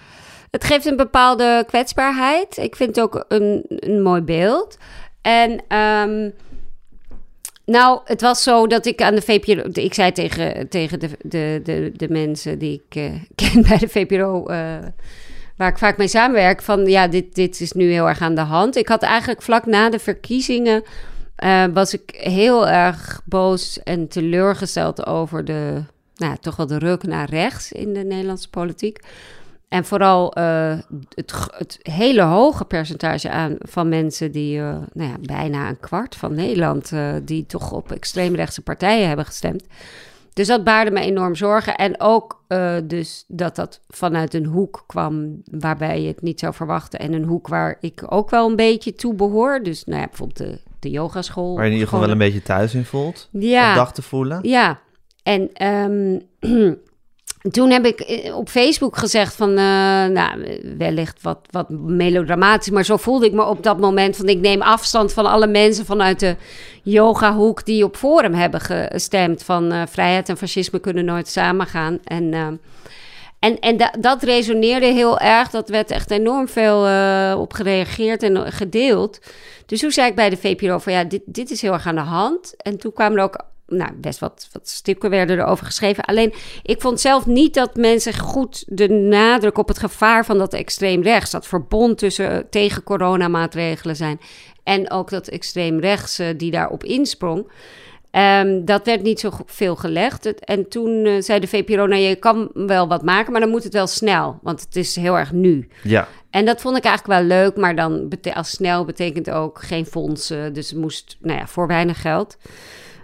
[0.56, 2.56] Het geeft een bepaalde kwetsbaarheid.
[2.56, 4.78] Ik vind het ook een, een mooi beeld.
[5.22, 6.30] En ehm,
[7.64, 9.62] nou, het was zo dat ik aan de VPRO...
[9.72, 13.12] Ik zei tegen, tegen de, de, de, de mensen die ik eh,
[13.52, 14.46] ken bij de VPRO...
[14.46, 14.76] eh,
[15.56, 18.40] waar ik vaak mee samenwerk, van ja, dit, dit is nu heel erg aan de
[18.40, 18.76] hand.
[18.76, 20.82] Ik had eigenlijk vlak na de verkiezingen...
[21.36, 25.82] eh, was ik heel erg boos en teleurgesteld over de...
[26.14, 29.00] Nou, toch wel de ruk naar rechts in de Nederlandse politiek.
[29.68, 30.78] En vooral eh,
[31.14, 36.16] het, het hele hoge percentage aan van mensen die, eh, nou ja, bijna een kwart
[36.16, 39.64] van Nederland, eh, die toch op extreemrechtse partijen hebben gestemd.
[40.32, 41.74] Dus dat baarde me enorm zorgen.
[41.74, 42.44] En ook
[42.84, 46.98] dus dat dat vanuit een hoek kwam waarbij je het niet zou verwachten.
[46.98, 49.62] En een hoek waar ik ook wel een beetje toe behoor.
[49.62, 51.54] Dus nou ja, bijvoorbeeld de, de yogaschool.
[51.54, 53.28] Waar je in ieder geval wel een beetje thuis in voelt.
[53.32, 53.70] ja.
[53.70, 54.38] Of dacht te voelen.
[54.42, 54.80] Ja,
[55.22, 55.50] en
[57.50, 59.56] toen heb ik eh, op Facebook gezegd van, eh,
[60.06, 64.38] nou, wellicht wat, wat melodramatisch, maar zo voelde ik me op dat moment van, ik
[64.38, 66.36] neem afstand van alle mensen vanuit de
[66.82, 71.98] yogahoek die op Forum hebben gestemd van eh, vrijheid en fascisme kunnen nooit samengaan.
[72.04, 72.60] En,
[73.38, 76.80] en, en da- dat resoneerde heel erg, dat werd echt enorm veel
[77.38, 79.18] op gereageerd en gedeeld.
[79.66, 81.94] Dus toen zei ik bij de VPRO van, ja, dit, dit is heel erg aan
[81.94, 82.54] de hand.
[82.56, 86.04] En toen kwamen er ook nou, best wat, wat stukken werden erover geschreven.
[86.04, 90.54] Alleen, ik vond zelf niet dat mensen goed de nadruk op het gevaar van dat
[90.54, 94.20] extreem rechts, dat verbond tussen eh, tegen coronamaatregelen zijn
[94.66, 97.48] en ook dat extreem rechts eh, die daarop insprong.
[98.10, 100.34] Ehm, dat werd niet zo veel gelegd.
[100.34, 103.64] En toen eh, zei de VPRO, nou, je kan wel wat maken, maar dan moet
[103.64, 104.38] het wel snel.
[104.42, 105.68] Want het is heel erg nu.
[105.82, 109.86] Ja, En dat vond ik eigenlijk wel leuk, maar dan als snel betekent ook geen
[109.86, 110.52] fondsen.
[110.52, 112.36] Dus het moest, nou ja, voor weinig geld.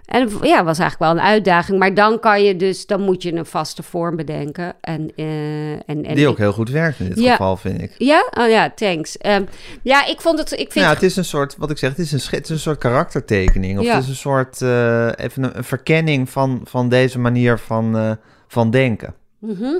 [0.05, 1.79] En ja, was eigenlijk wel een uitdaging.
[1.79, 4.73] Maar dan kan je dus, dan moet je een vaste vorm bedenken.
[4.81, 7.31] En, eh, en, en die ook ik- heel goed werkt in dit Ja.
[7.31, 7.95] geval, vind ik.
[7.97, 9.17] Ja, oh ja, thanks.
[9.17, 9.43] Ehm,
[9.81, 11.99] ja, ik vond het, ik vind ja, het is een soort, wat ik zeg, het
[11.99, 13.79] is een, sch- het is een soort karaktertekening.
[13.79, 13.93] Of Ja.
[13.93, 18.11] het is een soort, eh, even een, een verkenning van, van deze manier van, eh,
[18.47, 19.13] van denken.
[19.39, 19.73] Mhm.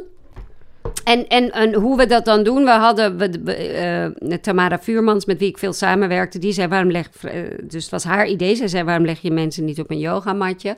[1.04, 5.39] En, en, en hoe we dat dan doen, we hadden we, eh, Tamara Vuurmans, met
[5.39, 8.67] wie ik veel samenwerkte, die zei, waarom leg, eh, dus het was haar idee, zij
[8.67, 10.78] zei, waarom leg je mensen niet op een yogamatje?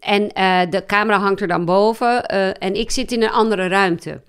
[0.00, 2.26] En eh, de camera hangt er dan boven
[2.58, 4.20] en ik zit in een andere ruimte.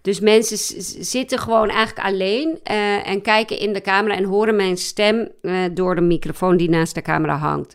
[0.00, 0.58] Dus mensen
[1.04, 2.58] zitten gewoon eigenlijk alleen
[3.04, 5.28] en kijken in de camera en horen mijn stem
[5.72, 7.74] door de microfoon die naast de camera hangt.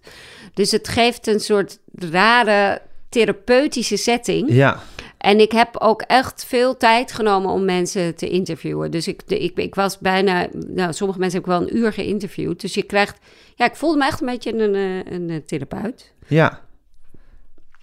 [0.53, 4.51] Dus het geeft een soort rare therapeutische setting.
[4.51, 4.83] Ja,
[5.17, 8.91] En ik heb ook echt veel tijd genomen om mensen te interviewen.
[8.91, 12.61] Dus ik, ik, ik was bijna, nou, sommige mensen heb ik wel een uur geïnterviewd.
[12.61, 13.19] Dus je krijgt,
[13.55, 16.13] ja, ik voelde me echt een beetje een, eh, een, eh, therapeut.
[16.27, 16.65] ja.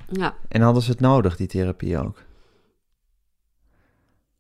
[0.09, 0.35] Ja.
[0.49, 2.23] En hadden ze het nodig, die therapie ook?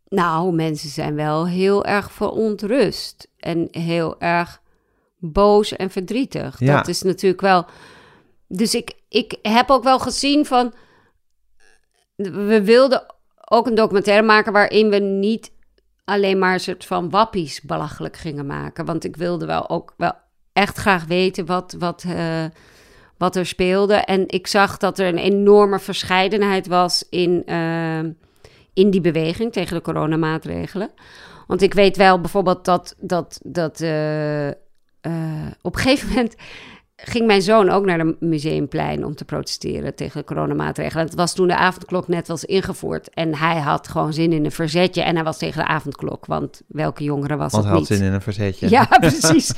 [0.09, 4.61] Nou, mensen zijn wel heel erg verontrust en heel erg
[5.19, 6.61] boos en verdrietig.
[6.61, 6.77] Ja.
[6.77, 7.67] Dat is natuurlijk wel.
[8.47, 10.75] Dus ik, ik heb ook wel gezien van.
[12.17, 13.15] We wilden
[13.49, 15.53] ook een documentaire maken waarin we niet
[16.05, 18.85] alleen maar een soort van wappies belachelijk gingen maken.
[18.85, 20.13] Want ik wilde wel ook wel
[20.53, 22.45] echt graag weten wat, wat, eh,
[23.19, 23.95] wat er speelde.
[23.95, 27.99] En ik zag dat er een enorme verscheidenheid was in, eh,
[28.73, 30.91] in die beweging tegen de coronamaatregelen.
[31.47, 34.49] Want ik weet wel bijvoorbeeld dat, dat, dat eh,
[35.63, 36.35] op een gegeven moment
[36.97, 41.05] ging mijn zoon ook naar de museumplein om te protesteren tegen de coronamaatregelen.
[41.05, 44.51] Het was toen de avondklok net was ingevoerd en hij had gewoon zin in een
[44.51, 47.91] verzetje en hij was tegen de avondklok, want welke jongere was Want dat hij had
[47.91, 47.99] niet?
[47.99, 48.71] zin in een verzetje.
[48.71, 49.53] Ja, precies.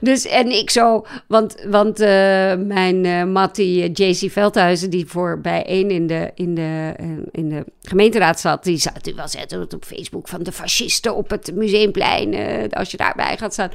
[0.00, 2.08] Dus en ik zo, want, want eh,
[2.56, 6.94] mijn eh Mattie eh, JC Veldhuizen, die voor bij één in de, in, de,
[7.30, 11.30] in de gemeenteraad zat, die zat natuurlijk wel zetten op Facebook van de fascisten op
[11.30, 12.34] het museumplein,
[12.72, 13.70] als je daarbij gaat staan.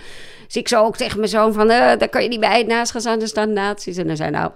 [0.54, 2.92] Dus ik zo ook tegen mijn zoon van, eh, daar kan je niet bij naast
[2.94, 3.98] gaan staan, er staan nazi's.
[3.98, 4.52] En dan zei nou,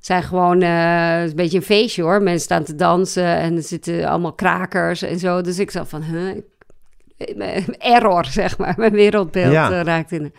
[0.00, 2.22] zijn gewoon eh, een beetje een feestje hoor.
[2.22, 5.40] Mensen staan te dansen en er zitten allemaal krakers en zo.
[5.40, 6.36] Dus ik zat van, huh,
[7.16, 8.74] ik- error, zeg maar.
[8.76, 9.70] Mijn wereldbeeld Ja.
[9.72, 10.22] eh, raakt in.
[10.22, 10.32] de-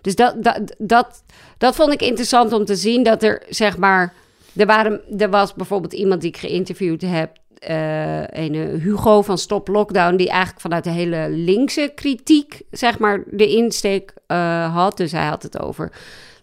[0.00, 1.22] Dus dat, dat, dat,
[1.58, 3.02] dat vond ik interessant om te zien.
[3.02, 4.12] Dat er, zeg maar...
[4.56, 7.30] Er, waren, er was bijvoorbeeld iemand die ik geïnterviewd heb.
[7.58, 10.16] eh een eh, Hugo van Stop Lockdown.
[10.16, 14.96] Die eigenlijk vanuit de hele linkse kritiek, zeg maar, de insteek eh, had.
[14.96, 15.92] Dus hij had het over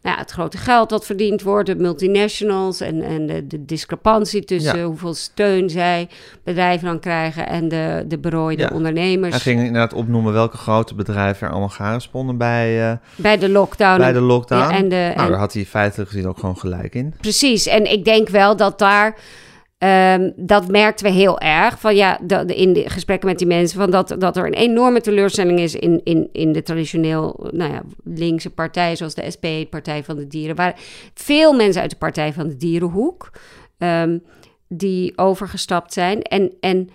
[0.02, 4.44] nou ja, het grote geld dat verdiend wordt, de multinationals en, en de, de discrepantie
[4.46, 4.86] tussen Ja.
[4.86, 6.08] hoeveel steun zij
[6.44, 8.70] bedrijven dan krijgen en de, de berooide Ja.
[8.74, 13.38] ondernemers Hij ging inderdaad opnoemen welke grote bedrijven er allemaal gaan responden bij, eh, bij
[13.38, 13.98] de lockdown.
[14.00, 14.74] bij de lockdown.
[14.74, 17.14] En de, nou, en- daar had hij feitelijk gezien ook gewoon gelijk in.
[17.22, 19.16] Precies, en ik denk wel dat daar,
[19.80, 23.80] ehm, dat merkten we heel erg, van ja, de, in de gesprekken met die mensen,
[23.80, 27.82] van dat, dat er een enorme teleurstelling is in, in, in de traditioneel, nou ja,
[28.04, 30.80] linkse partijen, zoals de SP, Partij van de Dieren, waar
[31.14, 33.32] veel mensen uit de Partij van de Dierenhoek,
[33.78, 34.18] ehm,
[34.68, 36.22] die overgestapt zijn.
[36.22, 36.90] En, en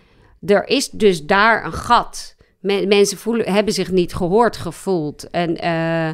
[0.47, 2.37] er is dus daar een gat.
[2.61, 5.31] Men- mensen voelen, hebben zich niet gehoord gevoeld.
[5.31, 6.11] En, eh,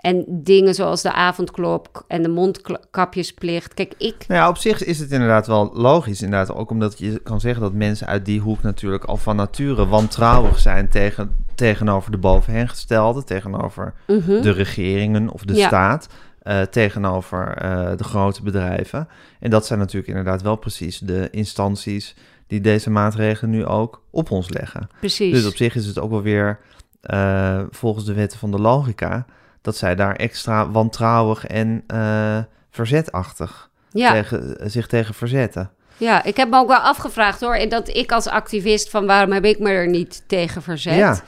[0.00, 3.74] en dingen zoals de avondklok en de mondkapjesplicht.
[3.74, 4.24] Kijk, ik...
[4.28, 6.22] Nou ja, op zich is het inderdaad wel logisch.
[6.22, 9.86] Inderdaad, ook omdat je kan zeggen dat mensen uit die hoek natuurlijk al van nature
[9.86, 14.42] wantrouwig zijn tegen, tegenover de bovenhengestelde, tegenover Mhm.
[14.42, 15.66] de regeringen of de Ja.
[15.66, 16.08] staat,
[16.42, 19.08] eh, tegenover eh, de grote bedrijven.
[19.40, 22.14] En dat zijn natuurlijk inderdaad wel precies de instanties
[22.46, 24.88] die deze maatregelen nu ook op ons leggen.
[24.98, 25.32] Precies.
[25.32, 26.58] Dus op zich is het ook wel weer
[27.00, 29.26] eh, volgens de wetten van de logica
[29.62, 32.38] dat zij daar extra wantrouwig en eh,
[32.70, 34.12] verzetachtig ja.
[34.12, 35.70] tegen, zich tegen verzetten.
[35.96, 37.54] ja, ik heb me ook wel afgevraagd hoor.
[37.54, 40.96] En dat ik als activist van waarom heb ik me er niet tegen verzet?
[40.96, 41.20] Ja.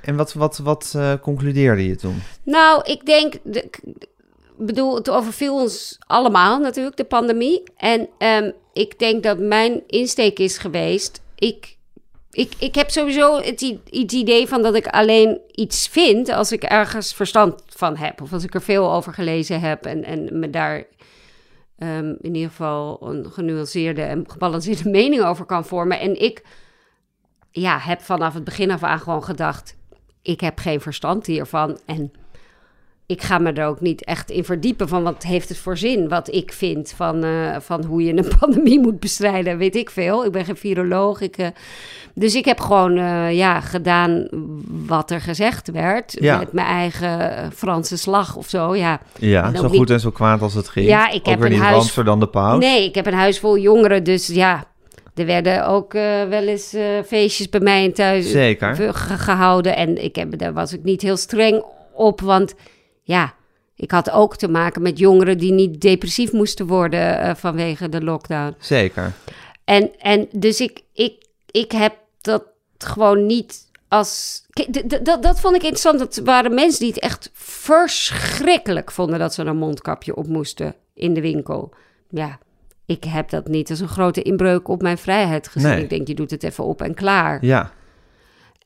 [0.00, 2.22] En wat, wat, wat eh, concludeerde je toen?
[2.42, 3.70] Nou, ik denk, de,
[4.56, 7.62] bedoel, het overviel ons allemaal natuurlijk, de pandemie.
[7.76, 11.76] En ehm, ik denk dat mijn insteek is geweest, ik,
[12.34, 16.62] ik, ik heb sowieso het, het idee van dat ik alleen iets vind als ik
[16.62, 18.20] ergens verstand van heb.
[18.20, 20.84] Of als ik er veel over gelezen heb en, en me daar
[21.78, 26.00] ehm, in ieder geval een genuanceerde en gebalanceerde mening over kan vormen.
[26.00, 26.42] En ik
[27.50, 29.76] ja, heb vanaf het begin af aan gewoon gedacht,
[30.22, 31.78] ik heb geen verstand hiervan.
[31.86, 32.12] En
[33.06, 36.08] ik ga me er ook niet echt in verdiepen van wat heeft het voor zin
[36.08, 40.24] wat ik vind van, eh, van hoe je een pandemie moet bestrijden, weet ik veel.
[40.24, 41.20] Ik ben geen viroloog.
[41.20, 41.46] Ik, eh,
[42.14, 44.28] dus ik heb gewoon eh, ja, gedaan
[44.86, 46.38] wat er gezegd werd Ja.
[46.38, 48.74] met mijn eigen Franse slag of zo.
[48.76, 50.86] Ja, Ja, zo goed niet- en zo kwaad als het ging.
[50.86, 52.58] Ja, ik ook heb weer een niet huis- dan de paus.
[52.60, 54.64] Nee, ik heb een huis vol jongeren, dus ja,
[55.14, 55.92] er werden ook
[56.28, 58.74] wel eens feestjes bij mij in thuis Zeker.
[58.74, 59.76] ge- ge- gehouden.
[59.76, 62.54] En ik heb, daar was ik niet heel streng op, want
[63.04, 63.34] ja,
[63.76, 68.02] ik had ook te maken met jongeren die niet depressief moesten worden eh, vanwege de
[68.02, 68.54] lockdown.
[68.58, 69.12] Zeker.
[69.64, 72.44] En, en dus ik, ik, ik heb dat
[72.78, 74.42] gewoon niet als.
[75.02, 75.98] Dat, dat vond ik interessant.
[75.98, 81.14] Dat waren mensen die het echt verschrikkelijk vonden dat ze een mondkapje op moesten in
[81.14, 81.74] de winkel.
[82.08, 82.38] Ja,
[82.86, 85.70] ik heb dat niet als een grote inbreuk op mijn vrijheid gezien.
[85.70, 85.82] Nee.
[85.82, 87.44] Ik denk, je doet het even op en klaar.
[87.44, 87.72] Ja,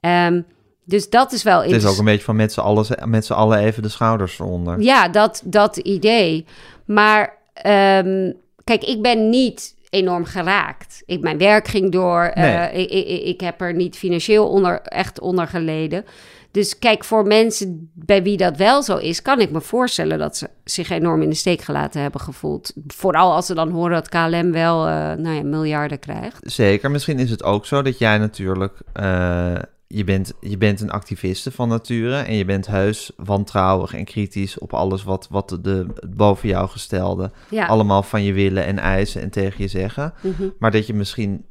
[0.01, 0.41] Ehm,
[0.89, 3.33] dus dat is wel het is ook een beetje van met z'n allen, met z'n
[3.33, 4.81] allen even de schouders eronder.
[4.81, 6.45] Ja, dat, dat idee.
[6.85, 8.33] Maar ehm,
[8.65, 11.03] kijk, ik ben niet enorm geraakt.
[11.07, 12.23] Ik, mijn werk ging door.
[12.23, 16.05] eh, ik, ik, ik heb er niet financieel onder, echt onder geleden.
[16.51, 20.37] Dus kijk, voor mensen bij wie dat wel zo is, kan ik me voorstellen dat
[20.37, 22.73] ze zich enorm in de steek gelaten hebben gevoeld.
[22.87, 26.39] Vooral als ze dan horen dat KLM wel eh, nou ja, miljarden krijgt.
[26.41, 26.91] Zeker.
[26.91, 28.73] Misschien is het ook zo dat jij natuurlijk...
[28.93, 29.55] eh,
[29.89, 34.59] je, bent, je bent een activiste van nature en je bent heus wantrouwig en kritisch
[34.59, 37.67] op alles wat, wat de, de boven jou gestelde Ja.
[37.67, 40.15] allemaal van je willen en eisen en tegen je zeggen.
[40.21, 40.49] Mhm.
[40.59, 41.45] Maar dat je misschien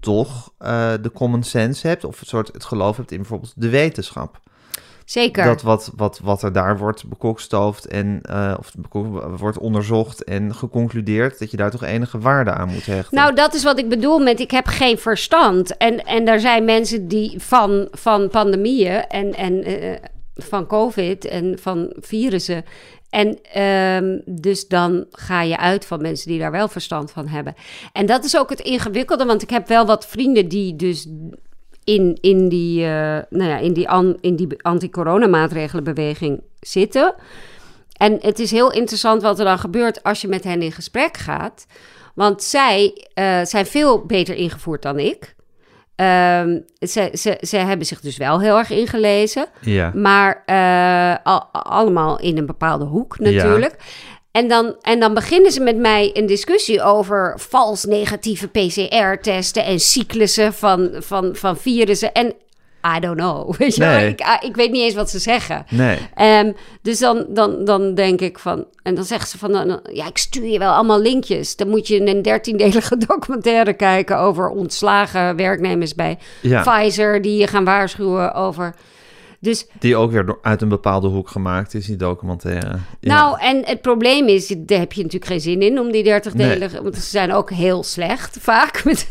[0.00, 3.68] toch eh, de common sense hebt of het soort het geloof hebt in bijvoorbeeld de
[3.68, 4.40] wetenschap.
[5.10, 5.44] Zeker.
[5.44, 10.54] Dat wat, wat, wat er daar wordt bekokstoofd en eh, of bekok- wordt onderzocht en
[10.54, 13.16] geconcludeerd, dat je daar toch enige waarde aan moet hechten.
[13.16, 15.76] Nou, dat is wat ik bedoel met ik heb geen verstand.
[15.76, 19.96] En, en er zijn mensen die van, van pandemieën en, en eh,
[20.34, 22.64] van COVID en van virussen.
[23.10, 27.54] En ehm, dus dan ga je uit van mensen die daar wel verstand van hebben.
[27.92, 31.06] En dat is ook het ingewikkelde, want ik heb wel wat vrienden die dus
[31.88, 37.14] in, in die, eh, nou ja, in die, an, in die anti-coronamaatregelenbeweging zitten.
[37.96, 41.16] En het is heel interessant wat er dan gebeurt als je met hen in gesprek
[41.16, 41.66] gaat.
[42.14, 45.34] Want zij eh, zijn veel beter ingevoerd dan ik.
[45.94, 49.46] Ehm, ze, ze, ze hebben zich dus wel heel erg ingelezen.
[49.60, 49.90] ja.
[49.94, 53.76] Maar eh, al- allemaal in een bepaalde hoek natuurlijk.
[54.38, 59.80] En dan, en dan beginnen ze met mij een discussie over vals negatieve PCR-testen en
[59.80, 62.12] cyclussen van, van, van virussen.
[62.12, 62.26] En
[62.96, 63.52] I don't know.
[63.58, 63.84] Weet je?
[63.84, 64.08] Nee.
[64.08, 65.64] Ik, ah, ik weet niet eens wat ze zeggen.
[65.70, 65.98] Nee.
[66.14, 68.64] Ehm, dus dan, dan, dan denk ik van...
[68.82, 69.52] En dan zegt ze van...
[69.52, 71.56] dan- ja, ik stuur je wel allemaal linkjes.
[71.56, 74.18] Dan moet je een dertiendelige documentaire kijken...
[74.18, 76.62] over ontslagen werknemers bij Ja.
[76.62, 77.22] Pfizer...
[77.22, 78.74] die je gaan waarschuwen over...
[79.40, 82.78] Dus Die ook weer door- uit een bepaalde hoek gemaakt is, die documentaire.
[83.00, 83.14] Ja.
[83.14, 86.34] Nou, en het probleem is, daar heb je natuurlijk geen zin in om die 30
[86.34, 86.48] Nee.
[86.48, 86.82] delen.
[86.82, 88.82] Want ze zijn ook heel slecht, vaak.
[88.84, 89.08] Met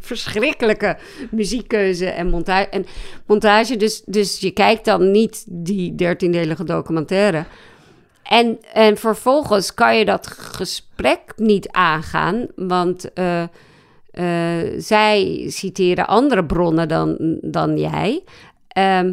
[0.00, 0.96] verschrikkelijke
[1.30, 2.86] muziekkeuze en, monta en
[3.26, 3.76] montage.
[3.76, 7.44] Dus, dus je kijkt dan niet die 13-delige documentaire.
[8.22, 13.42] En, en vervolgens kan je dat gesprek niet aangaan, want eh,
[14.10, 18.22] eh, zij citeren andere bronnen dan, dan jij.
[18.68, 19.12] Ehm,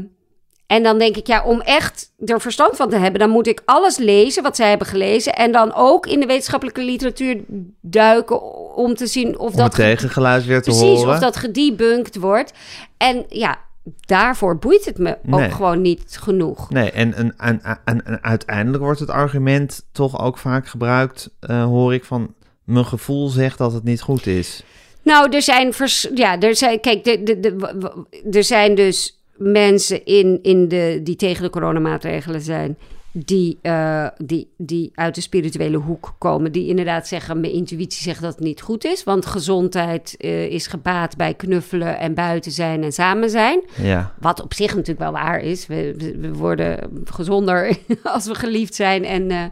[0.74, 3.62] en dan denk ik, ja, om echt er verstand van te hebben, dan moet ik
[3.66, 5.34] alles lezen wat zij hebben gelezen.
[5.34, 7.44] En dan ook in de wetenschappelijke literatuur
[7.82, 8.42] duiken
[8.76, 11.14] om te zien of Om dat tegengeluid weer te precies horen.
[11.14, 12.54] of dat gedebunked wordt.
[12.98, 13.58] En ja,
[14.06, 15.46] daarvoor boeit het me Nee.
[15.46, 16.70] ook gewoon niet genoeg.
[16.70, 21.94] Nee, en, en, en, en, uiteindelijk wordt het argument toch ook vaak gebruikt, eh, hoor
[21.94, 22.34] ik, van
[22.64, 24.64] mijn gevoel zegt dat het niet goed is.
[25.02, 30.40] Nou, er zijn, vers, ja, er zijn, kijk, de, de, er zijn dus mensen in,
[30.42, 32.78] in de, die tegen de coronamaatregelen zijn,
[33.16, 38.22] die, eh, die, die uit de spirituele hoek komen, die inderdaad zeggen, mijn intuïtie zegt
[38.22, 42.84] dat het niet goed is, want gezondheid eh, is gebaat bij knuffelen en buiten zijn
[42.84, 43.62] en samen zijn.
[43.82, 45.68] Ja, Wat op zich natuurlijk wel waar is.
[45.68, 49.44] We, worden gezonder als we geliefd zijn en, eh,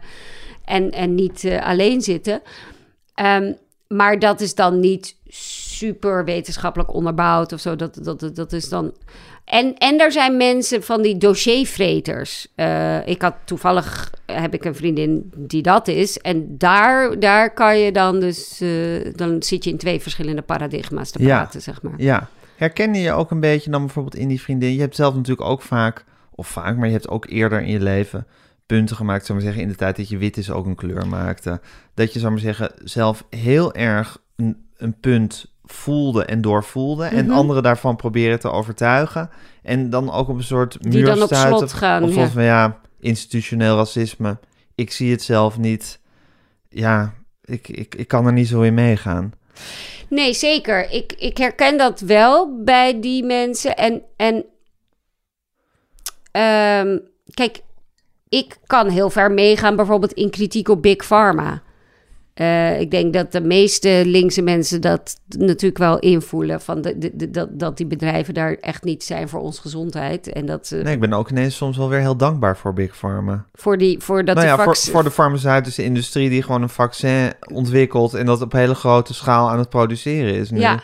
[0.64, 2.42] en, en niet alleen zitten.
[3.14, 3.52] Ehm,
[3.88, 7.76] maar dat is dan niet super wetenschappelijk onderbouwd of zo.
[7.76, 8.92] Dat, dat, dat is dan.
[9.44, 12.46] En, en er zijn mensen van die dossiervreters.
[12.54, 16.18] Eh, ik had toevallig heb ik een vriendin die dat is.
[16.18, 18.60] En daar, daar kan je dan dus.
[18.60, 21.26] eh, dan zit je in twee verschillende paradigma's te Ja.
[21.40, 21.94] praten, zeg maar.
[21.96, 22.28] ja.
[22.56, 24.74] Herken je je ook een beetje dan bijvoorbeeld in die vriendin?
[24.74, 27.80] Je hebt zelf natuurlijk ook vaak, of vaak, maar je hebt ook eerder in je
[27.80, 28.26] leven
[28.66, 31.06] punten gemaakt, zou maar zeggen, in de tijd dat je wit is ook een kleur
[31.06, 31.60] maakte.
[31.94, 37.04] Dat je, zou maar zeggen, zelf heel erg een, een punt voelde en doorvoelde.
[37.04, 37.34] En Mhm.
[37.34, 39.30] anderen daarvan proberen te overtuigen.
[39.62, 42.28] En dan ook op een soort Die muur dan op slot gaan, Of ja.
[42.28, 44.38] van, ja, institutioneel racisme.
[44.74, 46.00] Ik zie het zelf niet.
[46.68, 49.32] Ja, ik, ik, ik kan er niet zo in meegaan.
[50.08, 50.90] Nee, zeker.
[50.90, 53.76] Ik, ik herken dat wel bij die mensen.
[53.76, 54.44] En, en
[56.32, 56.98] ehm,
[57.34, 57.60] kijk,
[58.28, 61.62] ik kan heel ver meegaan bijvoorbeeld in kritiek op Big Pharma.
[62.34, 66.60] Eh, ik denk dat de meeste linkse mensen dat natuurlijk wel invoelen.
[66.60, 70.32] Van de, de, de- dat, dat die bedrijven daar echt niet zijn voor onze gezondheid.
[70.32, 72.96] En dat ze Nee, ik ben ook ineens soms wel weer heel dankbaar voor Big
[72.96, 73.44] Pharma.
[73.52, 78.14] voor, die, voor dat nou ja, voor de farmaceutische industrie die gewoon een vaccin ontwikkelt
[78.14, 80.60] en dat op hele grote schaal aan het produceren is nu.
[80.60, 80.80] Ja.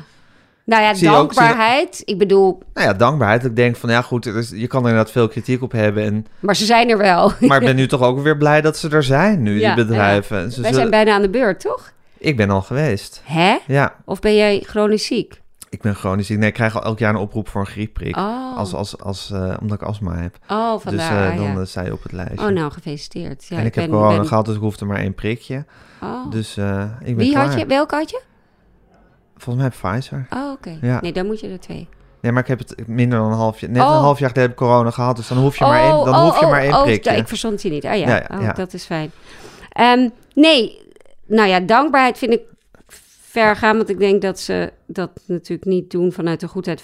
[0.69, 2.03] Nou ja, Zie ook- dankbaarheid.
[2.05, 3.45] Ik bedoel, Nou ja, dankbaarheid.
[3.45, 6.03] Ik denk van ja goed, is- je kan er inderdaad veel kritiek op hebben.
[6.05, 7.33] En, maar ze zijn er wel.
[7.41, 9.85] maar ik ben nu toch ook weer blij dat ze er zijn nu, Ja, die
[9.85, 10.37] bedrijven.
[10.39, 11.93] En ze Wij zullen- zijn bijna aan de beurt, toch?
[12.19, 13.21] Ik ben al geweest.
[13.25, 13.57] Hè?
[13.67, 15.41] Ja, Of ben jij chronisch ziek?
[15.71, 16.39] ik ben chronisch ziek.
[16.39, 18.17] Nee, ik krijg al elk jaar een oproep voor een griepprik.
[18.17, 20.37] Oh, Als, als, als, eh, omdat ik astma heb.
[20.49, 21.31] oh Dus vandaar.
[21.31, 21.59] eh, dan ja.
[21.61, 22.47] eh, sta je op het lijstje.
[22.47, 23.47] Oh, nou, gefeliciteerd.
[23.49, 25.65] Ja, en ik, heb ben- corona ben- gehad, dus ik hoefde maar één prikje.
[26.03, 26.31] Oh.
[26.31, 27.47] Dus eh, ik ben Wie klaar.
[27.49, 27.67] had je?
[27.67, 28.21] Welke had je?
[29.39, 30.27] Volgens mij Pfizer.
[30.31, 30.79] Oh, oké.
[30.81, 31.01] Ja.
[31.01, 31.89] Nee, dan moet je er twee.
[32.21, 33.71] Nee, maar ik heb het minder dan een half jaar...
[33.71, 33.89] Net Oh.
[33.89, 35.17] een half jaar geleden heb ik corona gehad.
[35.17, 37.17] Dus dan hoef je maar één, dan hoef je maar één oh, prikje.
[37.17, 37.85] ik verstond je niet.
[37.85, 39.11] Ah ja, oh, dat is fijn.
[39.73, 40.81] Ehm, nee,
[41.27, 42.41] nou ja, dankbaarheid vind ik
[43.21, 43.77] ver gaan.
[43.77, 46.83] Want ik denk dat ze dat natuurlijk niet doen vanuit de goedheid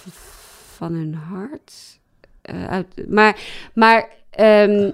[0.76, 1.98] van hun hart.
[2.42, 3.36] Eh, uit, maar,
[3.74, 4.90] maar ehm,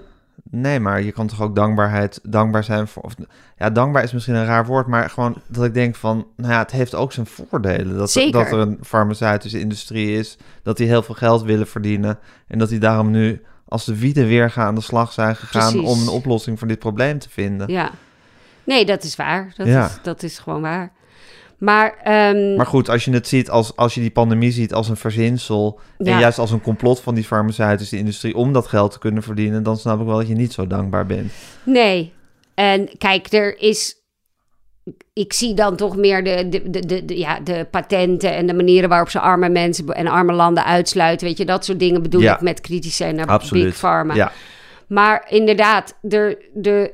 [0.50, 3.02] Nee, maar je kan toch ook dankbaarheid, dankbaar zijn voor...
[3.02, 3.14] Of,
[3.56, 6.26] ja, dankbaar is misschien een raar woord, maar gewoon dat ik denk van...
[6.36, 7.96] Nou ja, het heeft ook zijn voordelen.
[7.96, 8.32] Dat, Zeker.
[8.32, 12.18] dat er een farmaceutische industrie is, dat die heel veel geld willen verdienen...
[12.46, 15.72] en dat die daarom nu als de wieden weer gaan aan de slag zijn gegaan...
[15.72, 15.88] Precies.
[15.88, 17.72] om een oplossing voor dit probleem te vinden.
[17.72, 17.90] ja.
[18.64, 19.52] Nee, dat is waar.
[19.56, 19.86] Dat, Ja.
[19.86, 20.92] is, dat is gewoon waar.
[21.60, 24.88] Maar, ehm, Maar goed, als je het ziet als, als je die pandemie ziet als
[24.88, 25.80] een verzinsel...
[25.98, 28.36] en juist als een complot van die farmaceutische industrie...
[28.36, 29.62] om dat geld te kunnen verdienen...
[29.62, 31.32] dan snap ik wel dat je niet zo dankbaar bent.
[31.64, 32.12] Nee.
[32.54, 33.94] En kijk, er is.
[35.12, 38.54] Ik zie dan toch meer de, de, de, de, de- ja, de patenten en de
[38.54, 41.26] manieren waarop ze arme mensen en arme landen uitsluiten.
[41.26, 42.34] Weet je, dat soort dingen bedoel Ja.
[42.34, 43.64] ik met kritisch zijn naar Absoluut.
[43.64, 44.14] Big Pharma.
[44.14, 44.32] Ja,
[44.88, 46.92] Maar inderdaad, de, de,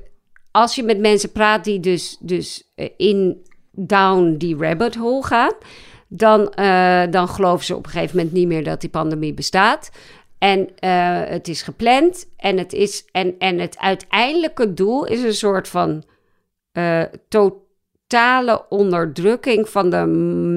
[0.51, 3.45] als je met mensen praat die dus, dus eh, in
[3.77, 5.53] down die rabbit hole gaan,
[6.09, 9.91] dan, eh, dan geloven ze op een gegeven moment niet meer dat die pandemie bestaat.
[10.39, 15.35] En eh, het is gepland en het, is, en, en het uiteindelijke doel is een
[15.35, 16.05] soort van
[16.73, 20.07] eh, totale onderdrukking van de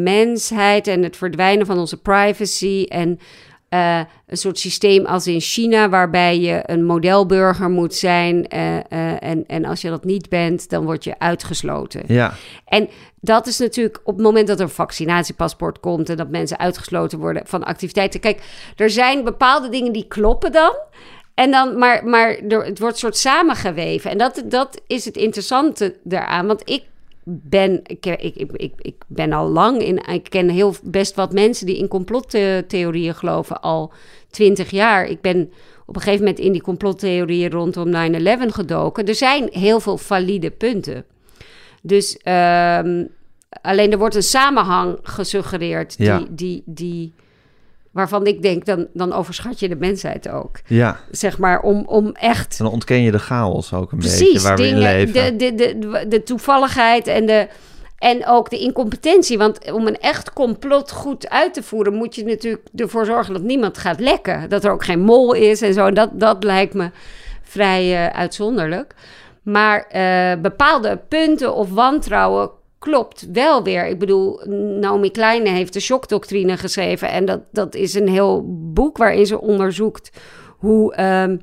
[0.03, 3.19] mensheid en het verdwijnen van onze privacy en
[3.69, 8.47] eh, een soort systeem als in China, waarbij je een modelburger moet zijn.
[8.47, 8.83] eh, eh,
[9.19, 12.01] en, en als je dat niet bent, dan word je uitgesloten.
[12.07, 12.33] ja.
[12.65, 12.89] En
[13.21, 17.19] dat is natuurlijk op het moment dat er een vaccinatiepaspoort komt en dat mensen uitgesloten
[17.19, 18.19] worden van activiteiten.
[18.19, 18.41] Kijk,
[18.75, 20.75] er zijn bepaalde dingen die kloppen dan.
[21.33, 24.11] En dan, maar, maar er, het wordt soort samengeweven.
[24.11, 26.47] En dat, dat is het interessante daaraan.
[26.47, 26.83] Want ik
[27.29, 29.97] ben, ik, ik, ik, ik, ben al lang in.
[29.97, 33.91] Ik ken heel best wat mensen die in complottheorieën geloven al
[34.29, 35.05] twintig jaar.
[35.07, 35.51] Ik ben
[35.85, 39.05] op een gegeven moment in die complottheorieën rondom 9-11 gedoken.
[39.05, 41.05] Er zijn heel veel valide punten.
[41.81, 43.05] Dus ehm,
[43.61, 46.23] alleen er wordt een samenhang gesuggereerd die, Ja.
[46.29, 47.13] die, die,
[47.99, 50.59] waarvan ik denk, dan, dan overschat je de mensheid ook.
[50.67, 50.99] ja.
[51.11, 54.43] Zeg maar, om, om echt En dan ontken je de chaos ook een beetje precies
[54.43, 55.37] waar we in leven.
[55.37, 57.47] de, de, de, de toevalligheid en, de,
[57.97, 59.37] en ook de incompetentie.
[59.37, 63.43] Want om een echt complot goed uit te voeren, moet je natuurlijk ervoor zorgen dat
[63.43, 64.49] niemand gaat lekken.
[64.49, 65.91] Dat er ook geen mol is en zo.
[65.91, 66.91] Dat, dat lijkt me
[67.41, 68.93] vrij eh, uitzonderlijk.
[69.41, 73.87] Maar eh, bepaalde punten of wantrouwen klopt wel weer.
[73.87, 74.41] Ik bedoel,
[74.79, 77.09] Naomi Kleine heeft de shockdoctrine geschreven.
[77.09, 80.11] En dat, dat is een heel boek waarin ze onderzoekt
[80.57, 81.37] hoe, ehm,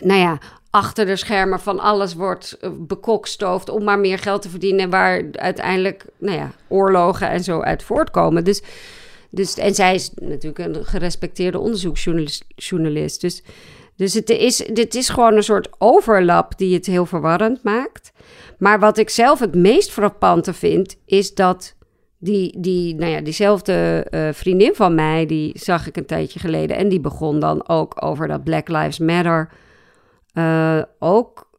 [0.00, 0.38] nou ja,
[0.70, 4.90] achter de schermen van alles wordt eh, bekokstoofd om maar meer geld te verdienen.
[4.90, 8.44] Waar uiteindelijk, nou ja, oorlogen en zo uit voortkomen.
[8.44, 8.62] Dus,
[9.30, 12.44] dus, en zij is natuurlijk een gerespecteerde onderzoeksjournalist.
[12.56, 13.20] journalist.
[13.20, 13.42] Dus,
[13.96, 18.12] dus het is, dit is gewoon een soort overlap die het heel verwarrend maakt.
[18.58, 21.76] Maar wat ik zelf het meest frappante vind, is dat
[22.18, 26.76] die, die, nou ja, diezelfde eh, vriendin van mij, die zag ik een tijdje geleden.
[26.76, 29.50] En die begon dan ook over dat Black Lives Matter.
[30.32, 31.50] eh, ook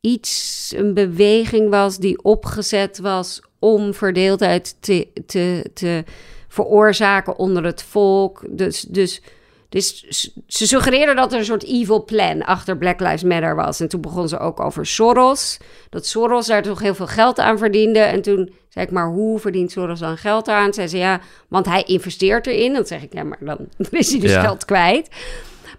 [0.00, 6.04] iets, een beweging was die opgezet was om verdeeldheid te, te, te
[6.48, 8.44] veroorzaken onder het volk.
[8.50, 9.22] Dus, dus,
[9.70, 9.98] dus
[10.46, 13.80] ze suggereerden dat er een soort evil plan achter Black Lives Matter was.
[13.80, 15.58] En toen begon ze ook over Soros.
[15.90, 17.98] Dat Soros daar toch heel veel geld aan verdiende.
[17.98, 20.72] En toen zei ik, maar hoe verdient Soros dan geld aan?
[20.74, 22.72] Zei ze, ja, want hij investeert erin.
[22.72, 23.58] Dan zeg ik, ja, maar dan
[23.90, 24.40] is hij dus Ja.
[24.42, 25.08] geld kwijt.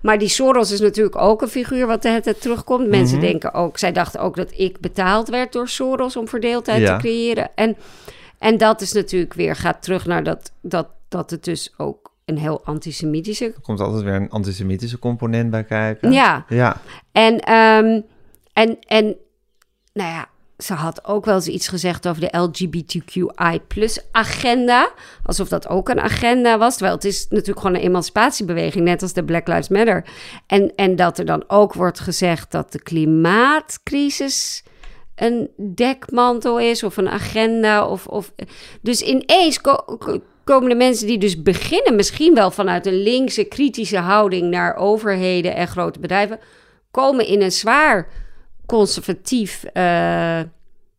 [0.02, 2.88] Maar die Soros is natuurlijk ook een figuur wat de hele tijd terugkomt.
[2.88, 3.26] Mensen Mhm.
[3.26, 6.96] denken ook, zij dachten ook dat ik betaald werd door Soros om verdeeldheid Ja.
[6.96, 7.50] te creëren.
[7.56, 7.78] En,
[8.40, 12.38] en dat is natuurlijk weer, gaat terug naar dat, dat, dat het dus ook een
[12.38, 13.46] heel antisemitische...
[13.46, 16.12] Er komt altijd weer een antisemitische component bij kijken.
[16.12, 18.02] Ja, Ja, en, ehm,
[18.54, 19.16] en, en
[19.94, 24.92] nou ja, ze had ook wel eens iets gezegd over de LGBTQI-agenda.
[25.24, 26.74] Alsof dat ook een agenda was.
[26.74, 30.06] Terwijl het is natuurlijk gewoon een emancipatiebeweging, net als de Black Lives Matter.
[30.48, 34.64] En, en dat er dan ook wordt gezegd dat de klimaatcrisis
[35.16, 37.88] een dekmantel is of een agenda.
[37.88, 38.34] Of, of,
[38.82, 40.22] dus ineens ko- ko-
[40.52, 45.56] komen de mensen die dus beginnen, misschien wel vanuit een linkse kritische houding naar overheden
[45.56, 46.40] en grote bedrijven,
[46.92, 48.08] komen in een zwaar
[48.66, 50.40] conservatief eh,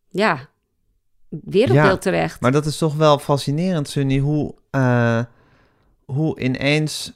[0.09, 0.49] ja,
[1.29, 2.41] wereldbeeld Ja, terecht.
[2.41, 5.21] maar dat is toch wel fascinerend, Sunny, hoe, eh,
[6.05, 7.13] hoe ineens...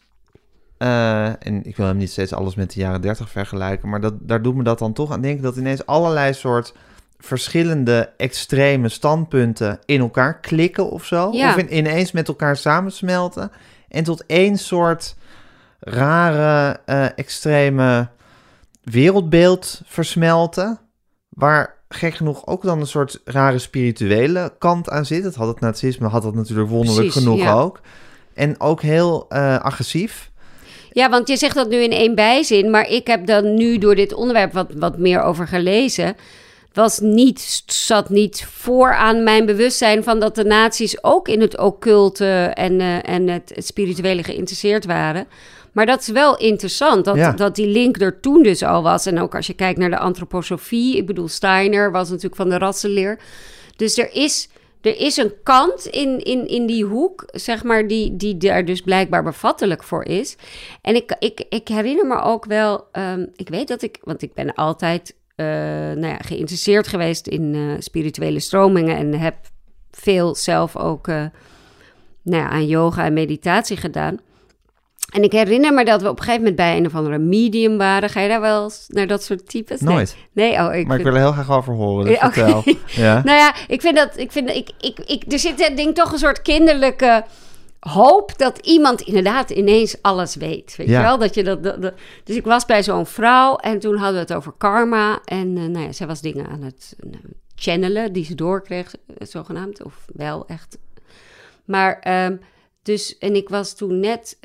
[0.78, 4.14] eh, en ik wil hem niet steeds alles met de jaren 30 vergelijken, maar dat,
[4.20, 6.74] daar doet me dat dan toch aan denken dat ineens allerlei soort
[7.26, 11.32] verschillende extreme standpunten in elkaar klikken of zo.
[11.32, 11.48] Ja.
[11.48, 13.50] Of in, ineens met elkaar samensmelten
[13.88, 15.14] en tot één soort
[15.80, 18.08] rare, eh, extreme
[18.82, 20.78] wereldbeeld versmelten.
[21.28, 25.22] Waar gek genoeg ook dan een soort rare spirituele kant aan zit.
[25.22, 27.52] Dat had het nazisme, had dat natuurlijk wonderlijk Precies, genoeg ja.
[27.52, 27.80] ook.
[28.34, 30.30] En ook heel eh, agressief.
[30.90, 33.94] Ja, want je zegt dat nu in één bijzin, maar ik heb dan nu door
[33.94, 36.16] dit onderwerp wat, wat meer over gelezen.
[36.76, 41.58] Was niet, zat niet voor aan mijn bewustzijn van dat de nazi's ook in het
[41.58, 45.26] occulte en, eh, en het, het spirituele geïnteresseerd waren.
[45.72, 47.32] Maar dat is wel interessant, dat, Ja.
[47.32, 49.06] dat die link er toen dus al was.
[49.06, 52.58] En ook als je kijkt naar de antroposofie, ik bedoel, Steiner was natuurlijk van de
[52.58, 53.18] rassenleer.
[53.76, 54.48] Dus er is,
[54.80, 58.80] er is een kant in, in, in die hoek, zeg maar, die, die daar dus
[58.80, 60.36] blijkbaar bevattelijk voor is.
[60.82, 64.34] En ik, ik, ik herinner me ook wel, ehm, ik weet dat ik, want ik
[64.34, 65.14] ben altijd
[65.44, 69.36] nou ja, geïnteresseerd geweest in eh, spirituele stromingen en heb
[69.90, 71.24] veel zelf ook eh,
[72.22, 74.18] nou ja, aan yoga en meditatie gedaan.
[75.12, 77.78] En ik herinner me dat we op een gegeven moment bij een of andere medium
[77.78, 78.10] waren.
[78.10, 79.80] Ga je daar wel eens naar dat soort types?
[79.80, 79.94] Nee.
[79.94, 80.16] Nooit.
[80.32, 82.62] Nee, oh, ik maar ik wil er heel graag over horen, dus vertel.
[82.86, 83.22] Ja.
[83.24, 84.16] nou ja, ik vind dat.
[84.16, 87.24] Ik vind, ik, ik, ik, er zit denk toch een soort kinderlijke
[87.88, 90.76] hoop dat iemand inderdaad ineens alles weet.
[90.76, 90.98] Weet Ja.
[90.98, 91.18] je wel?
[91.18, 94.20] Dat je dat, dat, dat- dus ik was bij zo'n vrouw en toen hadden we
[94.20, 95.20] het over karma.
[95.24, 97.10] En eh, nou ja, zij was dingen aan het eh,
[97.54, 99.82] channelen die ze doorkreeg, eh, zogenaamd.
[99.82, 100.78] Of wel echt.
[101.64, 101.98] Maar.
[102.00, 102.36] ehm,
[102.82, 104.36] dus, en ik was toen net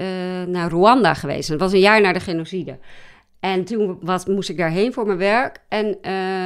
[0.47, 1.49] naar Rwanda geweest.
[1.49, 2.77] Het was een jaar na de genocide.
[3.39, 5.57] En toen was, moest ik daarheen voor mijn werk.
[5.67, 6.01] En,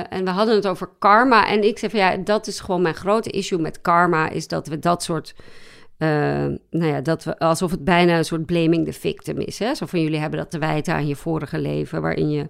[0.09, 1.47] en we hadden het over karma.
[1.47, 4.29] En ik zei van ja, dat is gewoon mijn grote issue met karma.
[4.29, 5.35] Is dat we dat soort.
[5.97, 6.07] Eh,
[6.69, 9.59] nou ja, dat we alsof het bijna een soort blaming the victim is.
[9.59, 9.75] Hè?
[9.75, 12.01] Zo van jullie hebben dat te wijten aan je vorige leven.
[12.01, 12.49] Waarin je.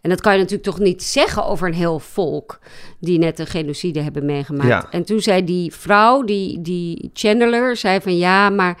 [0.00, 2.58] En dat kan je natuurlijk toch niet zeggen over een heel volk.
[3.00, 4.68] die net een genocide hebben meegemaakt.
[4.68, 4.90] Ja.
[4.90, 8.78] En toen zei die vrouw, die, die channeler, zei van ja, maar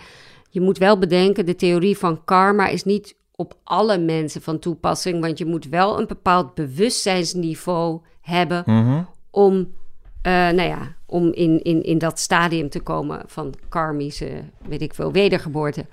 [0.50, 5.20] je moet wel bedenken, de theorie van karma is niet op alle mensen van toepassing,
[5.20, 9.02] want je moet wel een bepaald bewustzijnsniveau hebben Mhm.
[9.30, 9.72] om,
[10.22, 14.94] eh, nou ja, om in, in, in dat stadium te komen van karmische, weet ik
[14.94, 15.86] veel, wedergeboorte.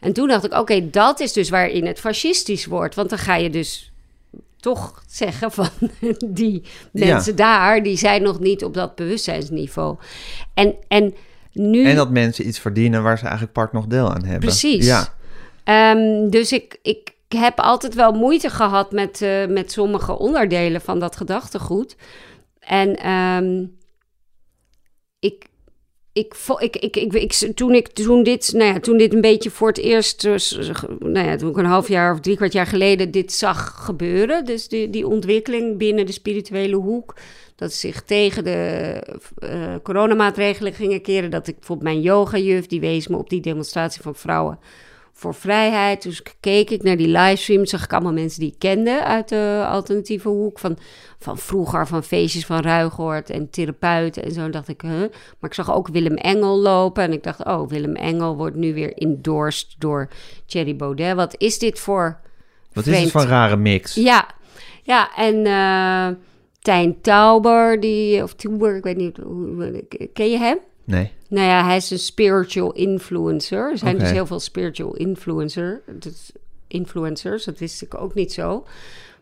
[0.00, 3.36] En toen dacht ik, oké, dat is dus waarin het fascistisch wordt, want dan ga
[3.36, 3.92] je dus
[4.56, 5.68] toch zeggen van
[6.26, 9.96] die mensen daar, die zijn nog niet op dat bewustzijnsniveau.
[10.54, 11.14] En, en
[11.52, 11.84] nu...
[11.84, 14.40] En dat mensen iets verdienen waar ze eigenlijk part nog deel aan hebben.
[14.40, 14.86] Precies.
[14.86, 15.14] Ja.
[15.64, 20.98] Ehm, dus ik, ik heb altijd wel moeite gehad met, eh, met sommige onderdelen van
[20.98, 21.96] dat gedachtegoed.
[22.66, 23.66] En ehm,
[25.18, 25.44] ik,
[26.12, 29.68] ik, ik, ik, ik, toen, ik toen, dit, nou ja, toen dit een beetje voor
[29.68, 30.34] het eerst, eh,
[30.98, 34.44] nou ja, toen ik een half jaar of drie kwart jaar geleden dit zag gebeuren,
[34.44, 37.16] dus die, die ontwikkeling binnen de spirituele hoek,
[37.56, 39.02] dat zich tegen de
[39.38, 44.02] eh, coronamaatregelen gingen keren, dat ik bijvoorbeeld mijn yogajuf, die wees me op die demonstratie
[44.02, 44.58] van vrouwen
[45.12, 46.02] voor vrijheid.
[46.02, 49.64] Dus keek ik naar die livestream, zag ik allemaal mensen die ik kende uit de
[49.68, 50.58] alternatieve hoek.
[50.58, 50.78] Van,
[51.18, 54.50] van vroeger, van feestjes van Ruigoort en therapeuten en zo.
[54.50, 55.00] Dacht ik, huh?
[55.38, 57.02] Maar ik zag ook Willem Engel lopen.
[57.02, 60.08] En ik dacht, oh, Willem Engel wordt nu weer endorsed door
[60.46, 61.14] Thierry Baudet.
[61.14, 62.20] Wat is dit voor
[62.72, 63.94] Wat is het voor een rare mix?
[63.94, 64.26] Ja,
[64.82, 66.08] ja en eh
[66.62, 70.58] Tijn Tauber, die, of Tuber, ik weet niet, hoe, ken je hem?
[70.84, 71.12] Nee.
[71.28, 73.70] Nou ja, hij is een spiritual influencer.
[73.70, 76.32] Er zijn dus heel veel spiritual influencer, dus
[76.68, 77.44] influencers.
[77.44, 78.66] Dat wist ik ook niet zo.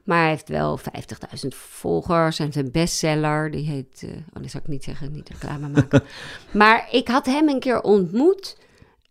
[0.04, 4.02] Maar hij heeft wel 50.000 volgers en zijn bestseller, die heet...
[4.02, 6.02] eh, oh, dat zou ik niet zeggen, niet reclame maken.
[6.52, 8.56] maar ik had hem een keer ontmoet,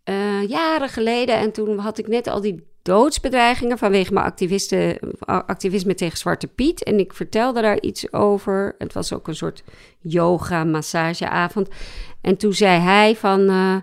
[0.04, 1.36] eh, jaren geleden.
[1.36, 4.32] En toen had ik net al die doodsbedreigingen vanwege mijn
[5.26, 6.82] activisme tegen Zwarte Piet.
[6.82, 8.74] En ik vertelde daar iets over.
[8.78, 9.62] Het was ook een soort
[9.98, 11.68] yoga-massageavond.
[12.20, 13.48] En toen zei hij van...
[13.48, 13.76] eh,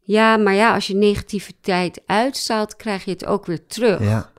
[0.00, 4.00] ja, maar ja, als je negativiteit uitstraalt, krijg je het ook weer terug.
[4.00, 4.30] Ja,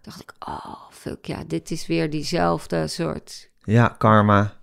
[0.00, 3.48] dacht ik, oh, fuck ja, dit is weer diezelfde soort...
[3.66, 4.56] ja karma-achtige.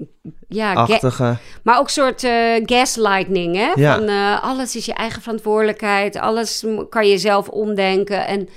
[0.48, 3.72] Ja, ga- maar ook een soort eh, gaslighting, hè?
[3.76, 3.96] Ja.
[3.98, 8.28] Van eh, alles is je eigen verantwoordelijkheid, alles kan je zelf omdenken.
[8.28, 8.50] En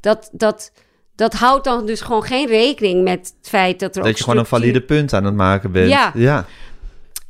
[0.00, 0.72] dat, dat,
[1.16, 4.24] dat houdt dan dus gewoon geen rekening met het feit dat er ook Dat je
[4.24, 5.88] gewoon een valide punt aan het maken bent.
[5.90, 6.10] Ja.
[6.14, 6.44] ja.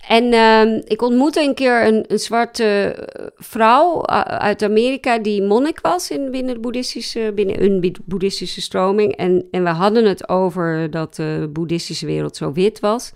[0.09, 5.43] En ehm, ik ontmoette een keer een, een zwarte eh, vrouw uh, uit Amerika die
[5.43, 9.17] monnik was in, binnen, de boeddhistische, binnen een boeddhistische stroming.
[9.17, 13.13] En, en we hadden het over dat de boeddhistische wereld zo wit was.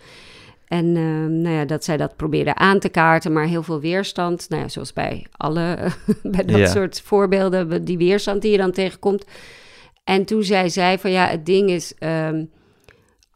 [0.69, 4.47] En ehm, nou ja, dat zij dat probeerde aan te kaarten, maar heel veel weerstand.
[4.49, 5.77] Nou ja, zoals bij alle,
[6.23, 6.67] bij dat Ja.
[6.67, 9.25] soort voorbeelden, die weerstand die je dan tegenkomt.
[10.05, 11.95] En toen zei zij van ja, het ding is...
[11.99, 12.45] ehm,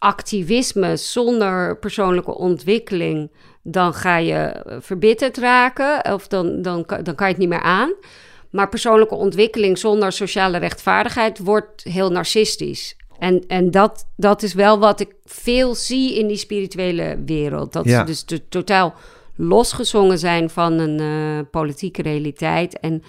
[0.00, 3.30] activisme zonder persoonlijke ontwikkeling,
[3.62, 7.50] dan ga je eh, verbitterd raken of dan, dan, kan- dan kan je het niet
[7.50, 7.92] meer aan.
[8.50, 12.96] Maar persoonlijke ontwikkeling zonder sociale rechtvaardigheid wordt heel narcistisch.
[13.18, 17.72] En, en dat, dat is wel wat ik veel zie in die spirituele wereld.
[17.72, 17.98] Dat Ja.
[17.98, 18.94] ze dus to- totaal
[19.36, 22.78] losgezongen zijn van een eh, politieke realiteit.
[22.80, 23.02] En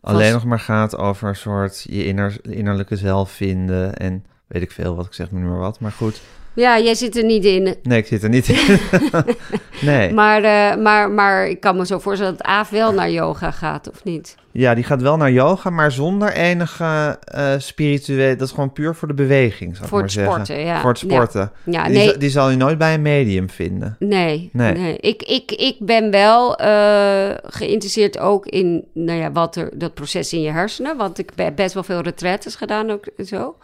[0.00, 3.94] Alleen vast- nog maar gaat over een soort je inner, innerlijke zelf vinden.
[3.94, 5.80] En weet ik veel wat ik zeg, nu maar wat.
[5.80, 6.20] Maar goed.
[6.54, 7.76] ja, jij zit er niet in.
[7.82, 8.78] Nee, ik zit er niet in.
[9.90, 10.12] nee.
[10.12, 13.90] Maar, eh, maar, maar ik kan me zo voorstellen dat Aaf wel naar yoga gaat,
[13.90, 14.34] of niet?
[14.52, 18.36] Ja, die gaat wel naar yoga, maar zonder enige eh spirituele...
[18.36, 20.32] Dat is gewoon puur voor de beweging, zou ik Voor maar het zeggen.
[20.44, 20.80] sporten, ja.
[20.80, 21.52] Voor het sporten.
[21.64, 22.08] Ja, die, nee.
[22.08, 23.96] zal- die zal je nooit bij een medium vinden.
[23.98, 24.72] Nee, Nee.
[24.72, 24.96] nee.
[24.96, 30.32] Ik, ik, ik ben wel eh, geïnteresseerd ook in nou ja, wat er, dat proces
[30.32, 30.96] in je hersenen.
[30.96, 33.56] Want ik heb best wel veel retretes gedaan ook en zo.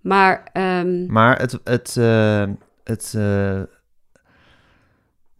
[0.00, 1.58] Maar ehm, Maar het...
[1.64, 2.44] het, eh,
[2.84, 3.60] het eh,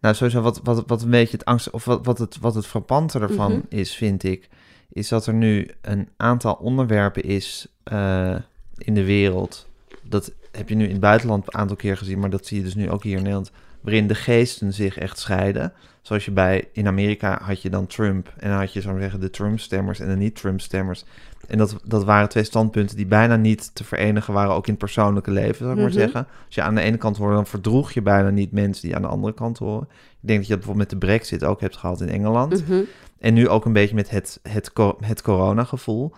[0.00, 1.70] nou, sowieso wat, wat, wat een beetje het angst...
[1.70, 3.60] Of wat, wat, het, wat het frappante ervan Mhm.
[3.68, 4.48] is, vind ik...
[4.92, 8.36] Is dat er nu een aantal onderwerpen is eh,
[8.76, 9.66] in de wereld...
[10.02, 12.18] Dat heb je nu in het buitenland een aantal keer gezien...
[12.18, 13.50] Maar dat zie je dus nu ook hier in Nederland...
[13.80, 15.72] Waarin de geesten zich echt scheiden.
[16.02, 16.68] Zoals je bij...
[16.72, 18.32] In Amerika had je dan Trump...
[18.36, 21.04] En dan had je, zou zeggen, de Trump-stemmers en de niet-Trump-stemmers...
[21.48, 24.78] En dat, dat waren twee standpunten die bijna niet te verenigen waren, ook in het
[24.82, 25.98] persoonlijke leven, zou ik maar Mhm.
[25.98, 26.26] zeggen.
[26.46, 29.02] Als je aan de ene kant hoorde, dan verdroeg je bijna niet mensen die aan
[29.02, 29.88] de andere kant horen.
[29.90, 32.68] Ik denk dat je dat bijvoorbeeld met de brexit ook hebt gehad in Engeland.
[32.68, 32.80] mhm.
[33.18, 34.70] En nu ook een beetje met het, het,
[35.00, 36.12] het corona-gevoel.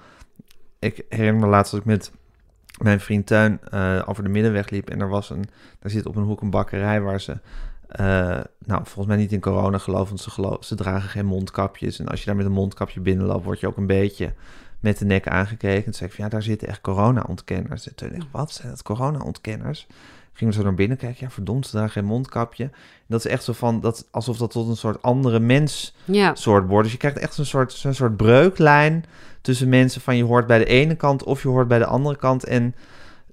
[0.79, 2.13] Ik herinner me laatst dat ik met
[2.83, 4.91] mijn vriend Teun eh, over de Middenweg liep.
[4.91, 5.45] En er was een,
[5.79, 7.39] daar zit op een hoek een bakkerij waar ze,
[7.89, 8.05] eh,
[8.65, 11.99] nou volgens mij niet in corona geloven, want ze, ze dragen geen mondkapjes.
[11.99, 14.33] En als je daar met een mondkapje binnenloopt, word je ook een beetje
[14.81, 15.85] met de nek aangekeken.
[15.85, 17.89] Toen zei ik van ja, daar zitten echt corona-ontkenners.
[17.89, 19.87] En toen dacht ik, wat zijn dat corona-ontkenners?
[20.33, 22.65] Gingen we zo naar binnen kijken, ja verdomd, ze dragen geen mondkapje.
[22.65, 22.73] En
[23.07, 26.35] dat is echt zo van, dat, alsof dat tot een soort andere mens ja.
[26.35, 26.83] soort wordt.
[26.83, 29.05] Dus je krijgt echt zo'n soort, zo'n soort breuklijn
[29.41, 32.17] tussen mensen van je hoort bij de ene kant of je hoort bij de andere
[32.17, 32.45] kant.
[32.45, 32.75] En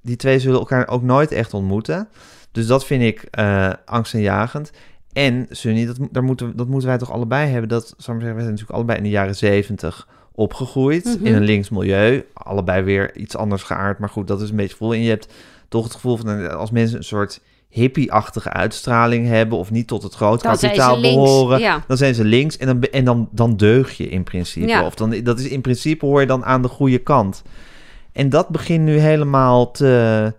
[0.02, 2.08] die twee zullen elkaar ook nooit echt ontmoeten.
[2.52, 4.72] Dus dat vind ik eh angstaanjagend.
[5.14, 7.70] En Sunny, dat, daar moeten, we- dat moeten wij toch allebei hebben.
[7.70, 10.08] Dat, zou ik zeggen, wij zijn natuurlijk allebei in de jaren zeventig
[10.38, 11.04] opgegroeid.
[11.06, 11.26] Mhm.
[11.26, 12.26] In een links milieu.
[12.34, 14.00] Allebei weer iets anders geaard.
[14.00, 14.94] Maar goed, dat is een beetje vol.
[14.94, 15.28] En je hebt
[15.70, 19.58] toch het gevoel van eh, als mensen een soort hippie-achtige uitstraling hebben.
[19.58, 21.60] Of niet tot het groot Dan zijn ze kapitaal links, behoren.
[21.60, 21.84] ja.
[21.88, 24.68] Dan zijn ze links en dan, en dan, dan deug je in principe.
[24.68, 24.86] Ja.
[24.86, 27.44] Of dan, dat is in principe hoor je dan aan de goede kant.
[28.12, 30.34] En dat begint nu helemaal te,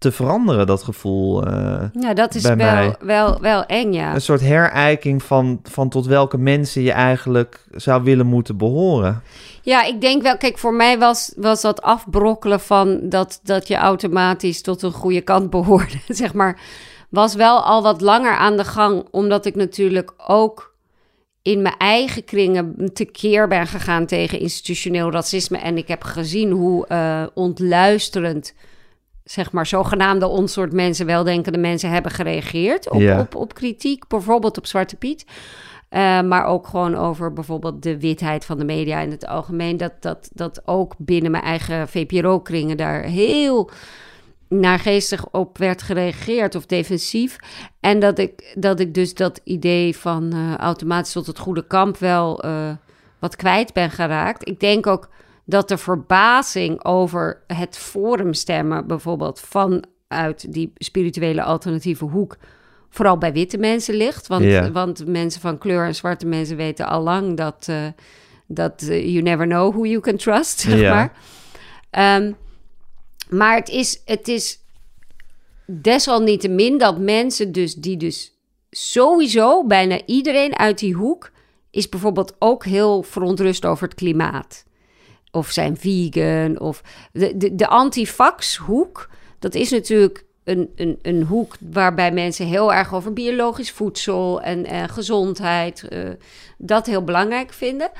[0.00, 1.46] te veranderen, dat gevoel.
[1.46, 1.84] eh.
[2.00, 2.94] ja, dat is bij wel, mij.
[3.00, 4.14] wel, wel eng, ja.
[4.14, 9.22] Een soort herijking van, van tot welke mensen je eigenlijk zou willen moeten behoren.
[9.62, 13.76] Ja, ik denk wel, kijk, voor mij was, was dat afbrokkelen van dat, dat je
[13.76, 16.60] automatisch tot een goede kant behoorde, zeg maar,
[17.08, 20.74] was wel al wat langer aan de gang, omdat ik natuurlijk ook
[21.42, 25.58] in mijn eigen kringen tekeer ben gegaan tegen institutioneel racisme.
[25.58, 28.54] En ik heb gezien hoe eh, ontluisterend,
[29.24, 33.20] zeg maar, zogenaamde ons soort mensen, weldenkende mensen hebben gereageerd op, Ja.
[33.20, 35.24] op, op kritiek, bijvoorbeeld op Zwarte Piet.
[35.88, 39.76] Eh, maar ook gewoon over bijvoorbeeld de witheid van de media in het algemeen.
[39.76, 43.70] Dat, dat, dat ook binnen mijn eigen VPRO-kringen daar heel
[44.48, 47.36] naargeestig op werd gereageerd of defensief.
[47.80, 51.96] En dat ik, dat ik dus dat idee van eh, automatisch tot het goede kamp
[51.98, 52.70] wel eh,
[53.18, 54.48] wat kwijt ben geraakt.
[54.48, 55.08] Ik denk ook
[55.50, 62.36] de verbazing over het forumstemmen bijvoorbeeld vanuit die spirituele alternatieve hoek
[62.90, 64.26] vooral bij witte mensen ligt.
[64.26, 67.86] Want, want mensen van kleur en zwarte mensen weten al lang dat, eh,
[68.46, 71.12] dat eh, you never know who you can trust, zeg maar.
[71.90, 72.32] Ehm,
[73.28, 74.58] maar het is, het is
[75.66, 78.32] desalniettemin dat mensen dus die dus
[78.70, 81.30] sowieso bijna iedereen uit die hoek
[81.70, 84.64] is bijvoorbeeld ook heel verontrust over het klimaat.
[85.30, 89.08] Of zijn vegan of de, de, de antifax hoek.
[89.38, 94.66] Dat is natuurlijk een, een, een hoek waarbij mensen heel erg over biologisch voedsel en,
[94.66, 96.08] en gezondheid eh,
[96.58, 97.90] dat heel belangrijk vinden.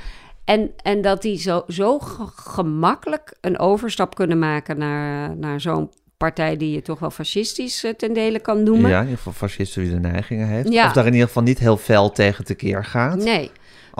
[0.44, 5.90] En, en dat die zo, zo ge- gemakkelijk een overstap kunnen maken naar, naar zo'n
[6.16, 8.90] partij die je toch wel fascistisch eh, ten dele kan noemen.
[8.90, 10.72] Ja, in ieder geval fascisten die de neigingen heeft.
[10.72, 10.86] Ja.
[10.86, 13.16] Of daar in ieder geval niet heel fel tegen tekeer gaat.
[13.16, 13.50] Nee,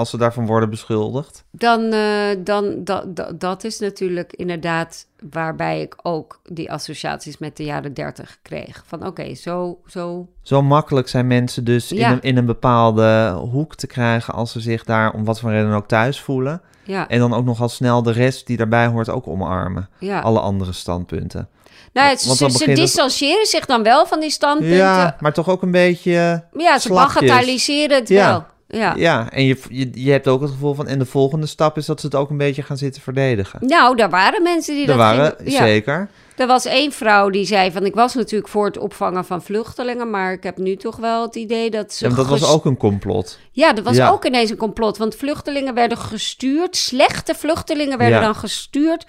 [0.00, 1.44] Als ze daarvan worden beschuldigd.
[1.50, 7.56] dan, eh, dan dat, dat, dat is natuurlijk inderdaad waarbij ik ook die associaties met
[7.56, 8.82] de jaren dertig kreeg.
[8.86, 13.74] Van oké, zo, zo Zo makkelijk zijn mensen dus in, een, in een bepaalde hoek
[13.74, 16.60] te krijgen als ze zich daar om wat voor reden ook thuis voelen.
[16.84, 19.88] ja, En dan ook nogal snel de rest die daarbij hoort ook omarmen.
[19.98, 20.20] ja.
[20.20, 21.48] Alle andere standpunten.
[21.92, 24.76] nou, het, ze, ze het- distancieren zich dan wel van die standpunten.
[24.76, 26.44] Ja, maar toch ook een beetje...
[26.56, 28.30] Ja, ze bagatelliseren het Ja.
[28.30, 28.44] wel.
[28.72, 28.94] Ja.
[28.96, 30.86] Ja, en je, je, je hebt ook het gevoel van...
[30.86, 33.58] En de volgende stap is dat ze het ook een beetje gaan zitten verdedigen.
[33.66, 35.58] Nou, daar waren mensen die Er dat waren, gingen- ja.
[35.58, 36.08] zeker.
[36.36, 37.84] Er was één vrouw die zei van...
[37.84, 40.10] ik was natuurlijk voor het opvangen van vluchtelingen...
[40.10, 42.04] maar ik heb nu toch wel het idee dat ze...
[42.08, 43.38] Ja, want dat was ook een complot.
[43.50, 44.08] Ja, dat was Ja.
[44.10, 44.96] ook ineens een complot.
[44.98, 46.76] Want vluchtelingen werden gestuurd...
[46.76, 49.06] slechte vluchtelingen werden dan gestuurd...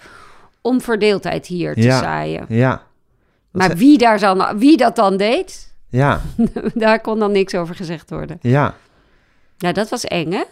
[0.60, 1.98] om verdeeldheid hier te Ja.
[2.00, 2.44] zaaien.
[2.48, 2.82] Ja,
[3.50, 5.72] Maar wie, daar dan, wie dat dan deed...
[5.88, 6.20] ja,
[6.74, 8.38] daar kon dan niks over gezegd worden.
[8.40, 8.74] ja.
[9.62, 10.42] Nou, dat was eng, hè?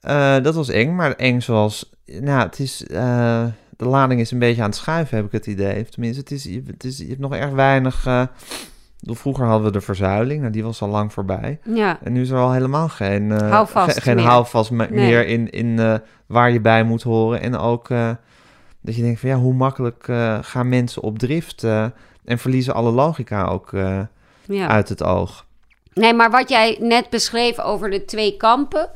[0.00, 1.90] Eh, dat was eng, maar eng zoals...
[2.06, 2.86] Nou, het is...
[2.86, 3.44] eh,
[3.76, 5.84] de lading is een beetje aan het schuiven, heb ik het idee.
[5.84, 8.06] Tenminste, het is, je- het is, je hebt nog erg weinig...
[8.06, 8.22] eh,
[9.00, 11.58] vroeger hadden we de verzuiling, nou, die was al lang voorbij.
[11.74, 14.24] Ja, En nu is er al helemaal geen, Houvast ge- geen meer.
[14.24, 15.06] houvast me- Nee.
[15.06, 17.40] meer in, in waar je bij moet horen.
[17.40, 17.88] En ook
[18.80, 20.04] dat je denkt van ja, hoe makkelijk
[20.40, 21.64] gaan mensen op drift
[22.24, 23.70] en verliezen alle logica ook
[24.46, 24.68] ja.
[24.68, 25.46] uit het oog.
[25.98, 28.90] Nee, maar wat jij net beschreef over de twee kampen.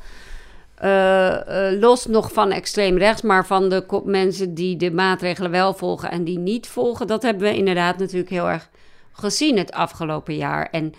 [0.75, 5.75] eh, eh, los nog van extreem rechts, maar van de mensen die de maatregelen wel
[5.75, 7.07] volgen en die niet volgen.
[7.07, 8.71] Dat hebben we inderdaad natuurlijk heel erg
[9.13, 10.69] gezien het afgelopen jaar.
[10.71, 10.93] En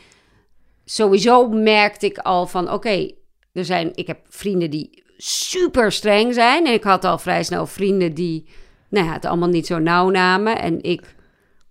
[0.86, 3.12] sowieso merkte ik al van: oké,
[3.54, 3.92] er zijn.
[3.94, 6.66] Ik heb vrienden die super streng zijn.
[6.66, 8.46] En ik had al vrij snel vrienden die
[8.90, 10.60] nou ja, het allemaal niet zo nauw namen.
[10.60, 11.16] En ik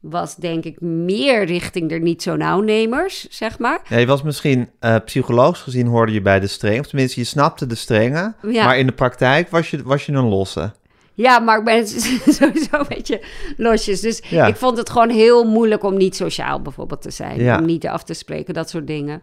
[0.03, 3.81] was denk ik meer richting er niet zo nauwnemers, zeg maar.
[3.89, 6.81] Ja, je was misschien eh, psychologisch gezien hoorde je bij de streng.
[6.81, 8.37] Of tenminste, je snapte de strengen.
[8.49, 8.65] Ja.
[8.65, 10.73] Maar in de praktijk was je, was je een losse.
[11.15, 11.87] Ja, maar ik ben
[12.39, 13.23] sowieso een beetje
[13.57, 14.01] losjes.
[14.01, 14.47] Dus Ja.
[14.47, 17.41] ik vond het gewoon heel moeilijk om niet sociaal bijvoorbeeld te zijn.
[17.41, 17.59] Ja.
[17.59, 19.23] Om niet af te spreken, dat soort dingen.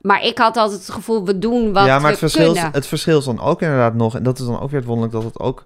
[0.00, 2.72] Maar ik had altijd het gevoel, we doen wat ja, maar we het verschil, kunnen.
[2.72, 4.16] het verschil is dan ook inderdaad nog...
[4.16, 5.64] En dat is dan ook weer het wonderlijk dat het ook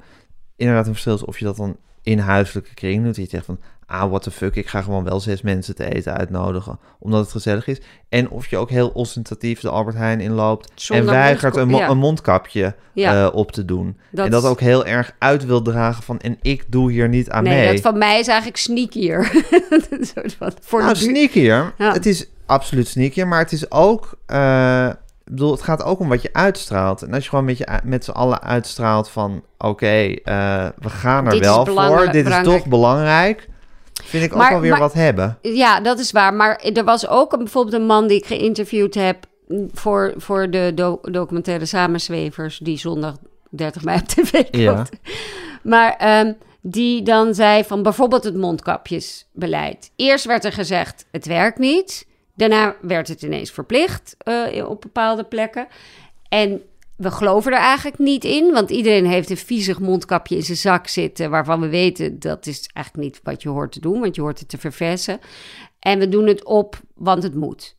[0.57, 1.24] inderdaad een verschil is...
[1.24, 3.16] of je dat dan in huiselijke kring doet.
[3.16, 5.95] Dat je zegt van, ah, what the fuck, ik ga gewoon wel zes mensen te
[5.95, 6.78] eten uitnodigen.
[6.99, 7.80] Omdat het gezellig is.
[8.09, 10.72] En of je ook heel ostentatief de Albert Heijn inloopt...
[10.74, 11.93] Zonder en weigert een, mo- mondkap- ja.
[11.93, 13.24] een mondkapje Ja.
[13.26, 13.97] eh, op te doen.
[14.11, 16.18] Dat en dat ook heel erg uit wil dragen van...
[16.20, 17.72] en ik doe hier niet aan nee, mee.
[17.72, 19.30] dat van mij is eigenlijk sneakier.
[19.91, 21.72] Een soort van, voor nou, sneakier.
[21.78, 21.93] Ja.
[21.93, 24.18] Het is absoluut sneakier, maar het is ook...
[24.26, 24.89] eh,
[25.24, 27.03] ik bedoel, het gaat ook om wat je uitstraalt.
[27.03, 29.43] En als je gewoon met, je, met z'n allen uitstraalt van...
[29.59, 32.09] oké, eh, we gaan er Dit wel voor.
[32.12, 33.49] Dit is toch belangrijk.
[34.05, 35.38] Vind ik ook wel weer maar- wat hebben.
[35.42, 36.34] Ja, dat is waar.
[36.34, 39.26] Maar er was ook een, bijvoorbeeld een man die ik geïnterviewd heb...
[39.72, 42.59] voor, voor de do- documentaire Samenzwevers...
[42.59, 43.16] die zondag
[43.50, 44.57] 30 mei op tv komt.
[44.62, 44.86] Ja.
[45.62, 49.90] Maar ehm, die dan zei van bijvoorbeeld het mondkapjesbeleid.
[49.96, 52.07] Eerst werd er gezegd, het werkt niet.
[52.36, 55.66] Daarna werd het ineens verplicht eh, op bepaalde plekken.
[56.28, 56.62] En
[56.97, 60.86] we geloven er eigenlijk niet in, want iedereen heeft een viezig mondkapje in zijn zak
[60.86, 61.30] zitten...
[61.30, 64.01] waarvan we weten, dat is eigenlijk niet wat je hoort te doen...
[64.01, 65.18] want je hoort het te verversen.
[65.78, 67.76] En we doen het op, want het moet.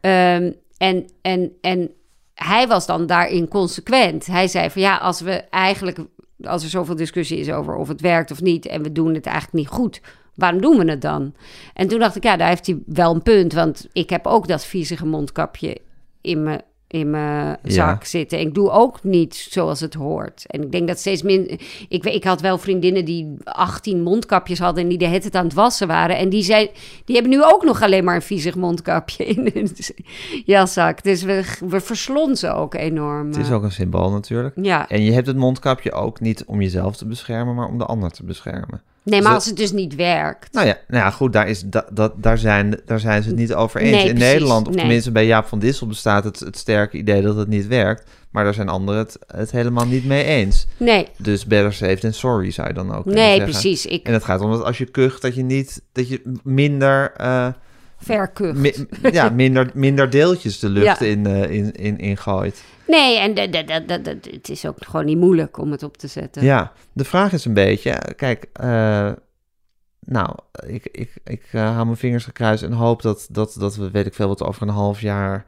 [0.00, 1.90] Ehm, en, en, en
[2.34, 4.26] hij was dan daarin consequent.
[4.26, 5.98] Hij zei van ja, als we eigenlijk,
[6.42, 9.26] als er zoveel discussie is over of het werkt of niet, en we doen het
[9.26, 10.00] eigenlijk niet goed,
[10.34, 11.34] waarom doen we het dan?
[11.74, 14.48] En toen dacht ik, ja, daar heeft hij wel een punt, want ik heb ook
[14.48, 15.78] dat viezige mondkapje
[16.20, 16.62] in mijn
[16.92, 18.40] in mijn zak zitten.
[18.40, 20.44] Ik doe ook niet zoals het hoort.
[20.46, 21.60] En ik denk dat steeds minder...
[21.88, 24.82] Ik, weet- ik had wel vriendinnen die 18 mondkapjes hadden...
[24.82, 26.16] en die de hele tijd aan het wassen waren.
[26.16, 26.68] En die, zijn,
[27.04, 29.70] die hebben nu ook nog alleen maar een viezig mondkapje in hun
[30.54, 31.02] jaszak.
[31.02, 33.26] Dus we, we verslonzen ook enorm.
[33.26, 34.54] Het is ook een symbool natuurlijk.
[34.62, 37.54] Ja, En je hebt het mondkapje ook niet om jezelf te beschermen...
[37.54, 38.82] maar om de ander te beschermen.
[39.02, 40.52] Nee, maar dat- als het dus niet werkt...
[40.52, 43.38] Nou ja, nou ja goed, daar, is, dat, dat, daar, zijn, daar zijn ze het
[43.38, 43.90] niet over eens.
[43.90, 44.82] Nee, In precies, Nederland, of nee.
[44.82, 48.10] tenminste bij Jaap van Dissel, bestaat het, het sterke idee dat het niet werkt.
[48.30, 50.66] Maar daar zijn anderen het, het helemaal niet mee eens.
[50.76, 53.86] Nee, Dus better safe than sorry zou je dan ook nee, precies.
[53.86, 57.12] Ik En het gaat om dat als je kucht, dat je niet, dat je minder,
[57.16, 57.46] eh,
[58.00, 58.56] verkucht.
[58.58, 61.06] mi- ja, minder, minder deeltjes de lucht Ja.
[61.06, 62.64] in, eh, in, in, in gooit.
[62.86, 63.38] Nee, en
[64.30, 66.42] het is ook gewoon niet moeilijk om het op te zetten.
[66.44, 69.12] Ja, de vraag is een beetje, kijk, eh,
[70.00, 70.34] nou,
[70.66, 74.06] ik, ik, ik eh, hou mijn vingers gekruist en hoop dat, dat, dat we, weet
[74.06, 75.44] ik veel, wat over een half jaar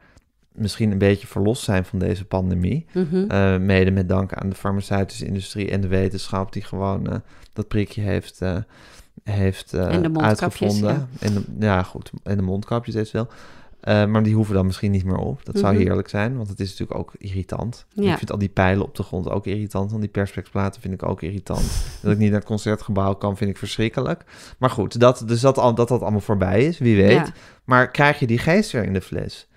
[0.51, 2.85] misschien een beetje verlost zijn van deze pandemie.
[2.91, 3.65] Mhm.
[3.65, 7.21] Mede met dank aan de farmaceutische industrie en de wetenschap die gewoon
[7.53, 8.39] dat prikje heeft,
[9.23, 11.07] heeft eh, En de uitgevonden.
[11.19, 12.11] En de, ja, goed.
[12.23, 13.27] En de mondkapjes eventueel.
[13.79, 15.45] Eh maar die hoeven dan misschien niet meer op.
[15.45, 15.83] Dat zou Mhm.
[15.83, 17.85] heerlijk zijn, want het is natuurlijk ook irritant.
[17.89, 18.11] Ja.
[18.11, 19.89] Ik vind al die pijlen op de grond ook irritant.
[19.89, 21.63] Want die perspeksplaten vind ik ook irritant.
[22.01, 24.23] dat ik niet naar het concertgebouw kan, vind ik verschrikkelijk.
[24.57, 27.11] Maar goed, dat, dus dat, al- dat dat allemaal voorbij is, wie weet.
[27.11, 27.27] Ja.
[27.63, 29.47] Maar krijg je die geest weer in de fles?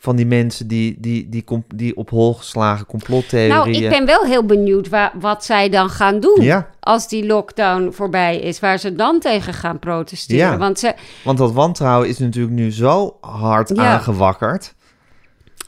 [0.00, 1.44] Van die mensen die, die, die,
[1.74, 3.48] die op hol geslagen complottheorieën...
[3.56, 7.26] Nou, ik ben wel heel benieuwd wa- wat zij dan gaan doen Ja, als die
[7.26, 10.50] lockdown voorbij is, waar ze dan tegen gaan protesteren.
[10.50, 10.56] Ja.
[10.58, 10.94] Want ze,
[11.24, 13.92] want dat wantrouwen is natuurlijk nu zo hard Ja.
[13.92, 14.74] aangewakkerd.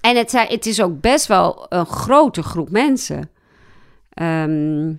[0.00, 3.30] en het, zijn, het is ook best wel een grote groep mensen.
[4.10, 4.92] Ehm,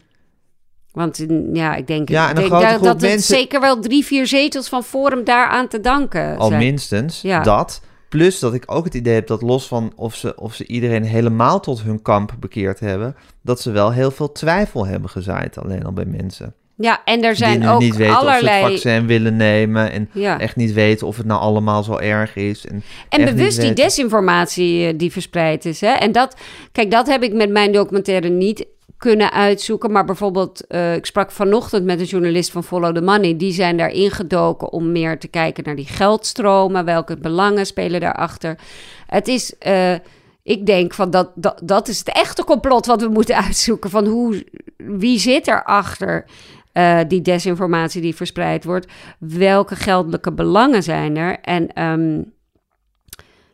[0.92, 4.06] want ja, ik denk, Ja, en ik denk dat, dat het mensen- zeker wel drie,
[4.06, 6.60] vier zetels van Forum daaraan te danken Al zijn.
[6.60, 7.82] minstens dat.
[8.12, 11.04] Plus dat ik ook het idee heb dat los van of ze, of ze iedereen
[11.04, 15.86] helemaal tot hun kamp bekeerd hebben, dat ze wel heel veel twijfel hebben gezaaid alleen
[15.86, 16.54] al bij mensen.
[16.76, 18.64] Ja, en er zijn die nu ook niet weten of ze allerlei...
[18.64, 20.40] het vaccin willen nemen en Ja.
[20.40, 22.66] echt niet weten of het nou allemaal zo erg is.
[22.68, 23.84] En, En bewust die weten.
[23.84, 25.82] desinformatie eh, die verspreid is.
[25.82, 25.92] Hè?
[25.92, 26.36] En dat,
[26.72, 28.66] kijk, dat heb ik met mijn documentaire niet
[29.02, 29.92] kunnen uitzoeken.
[29.92, 33.38] Maar bijvoorbeeld, eh, ik sprak vanochtend met een journalist van Follow the Money.
[33.38, 36.86] Die zijn daar ingedoken om meer te kijken naar die geldstromen.
[36.86, 38.58] Welke belangen spelen daarachter?
[39.06, 39.94] Het is, eh,
[40.44, 43.90] ik denk van dat, dat, dat is het echte complot wat we moeten uitzoeken.
[43.90, 44.46] Van hoe,
[44.78, 46.26] wie zit erachter?
[46.72, 48.88] eh die desinformatie die verspreid wordt.
[49.20, 51.40] Welke geldelijke belangen zijn er?
[51.40, 52.22] En ehm,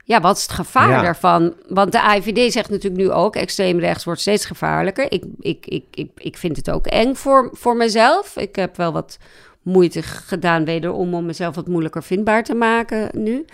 [0.08, 1.02] ja, wat is het gevaar Ja.
[1.02, 1.54] daarvan?
[1.68, 3.36] Want de AIVD zegt natuurlijk nu ook...
[3.36, 5.12] extreem rechts wordt steeds gevaarlijker.
[5.12, 8.38] Ik, ik, ik, ik, ik vind het ook eng voor, voor mezelf.
[8.38, 9.18] Ik heb wel wat
[9.62, 11.14] moeite gedaan wederom...
[11.14, 13.46] om mezelf wat moeilijker vindbaar te maken nu.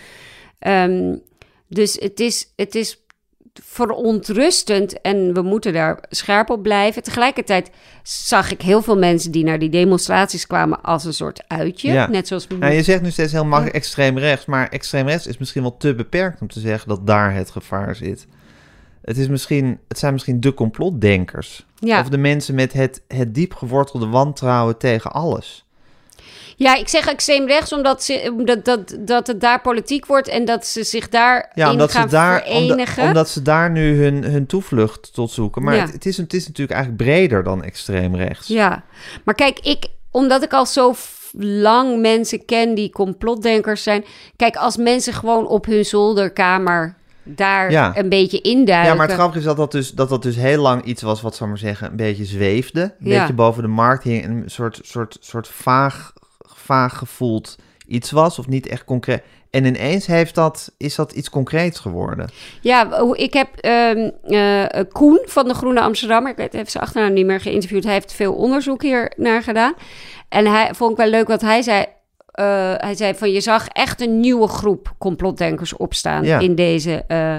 [0.59, 1.15] Ehm,
[1.67, 3.02] dus het is, het is
[3.61, 7.03] verontrustend en we moeten daar scherp op blijven.
[7.03, 7.69] Tegelijkertijd
[8.03, 11.91] zag ik heel veel mensen die naar die demonstraties kwamen als een soort uitje.
[11.91, 12.07] Ja.
[12.09, 15.37] Net zoals Nou, je zegt nu steeds heel makkelijk extreem rechts, maar extreem rechts is
[15.37, 18.27] misschien wel te beperkt om te zeggen dat daar het gevaar zit.
[19.01, 21.65] Het, is misschien, het zijn misschien de complotdenkers.
[21.79, 21.99] ja.
[21.99, 25.62] Of de mensen met het, het diep gewortelde wantrouwen tegen alles.
[26.55, 30.45] Ja, ik zeg extreem rechts omdat, ze, omdat dat, dat het daar politiek wordt en
[30.45, 32.77] dat ze zich daar Ja, omdat gaan ze, daar, verenigen.
[32.97, 35.63] omdat, omdat ze daar nu hun, hun toevlucht tot zoeken.
[35.63, 35.81] Maar Ja.
[35.81, 38.47] het, het, is, het is natuurlijk eigenlijk breder dan extreem rechts.
[38.47, 38.83] Ja,
[39.23, 40.95] maar kijk, ik, omdat ik al zo
[41.37, 44.05] lang mensen ken die complotdenkers zijn.
[44.35, 47.97] Kijk, als mensen gewoon op hun zolderkamer daar Ja.
[47.97, 48.87] een beetje induiken.
[48.89, 51.21] Ja, maar het grappige is dat dat, dus, dat dat dus heel lang iets was
[51.21, 52.81] wat, zou maar zeggen, een beetje zweefde.
[52.81, 53.19] Een Ja.
[53.19, 54.25] beetje boven de markt hing.
[54.25, 56.13] Een soort, soort, soort vaag,
[56.63, 57.55] vaag gevoeld
[57.87, 58.39] iets was.
[58.39, 59.23] Of niet echt concreet.
[59.49, 62.29] En ineens heeft dat, is dat iets concreets geworden.
[62.61, 67.13] Ja, ik heb ehm, eh, Koen van de Groene Amsterdammer, ik weet even zijn achternaam
[67.13, 67.83] niet meer geïnterviewd.
[67.83, 69.73] Hij heeft veel onderzoek hier naar gedaan.
[70.29, 71.85] En hij vond ik wel leuk wat hij zei.
[72.31, 72.45] Eh,
[72.77, 76.39] hij zei van je zag echt een nieuwe groep complotdenkers opstaan Ja.
[76.39, 77.35] in deze eh,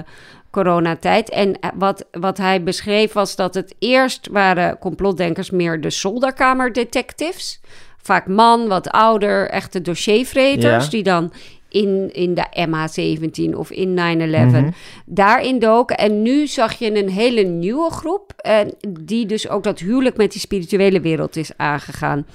[0.51, 1.29] coronatijd.
[1.29, 7.61] En wat, wat hij beschreef was dat het eerst waren complotdenkers meer de zolderkamerdetectives.
[8.05, 10.89] Vaak man, wat ouder, echte dossiervreters Ja.
[10.89, 11.33] die dan
[11.69, 14.69] in, in de MH17 of in 9-11 Mhm.
[15.05, 15.97] daarin doken.
[15.97, 20.31] En nu zag je een hele nieuwe groep, en die dus ook dat huwelijk met
[20.31, 22.25] die spirituele wereld is aangegaan.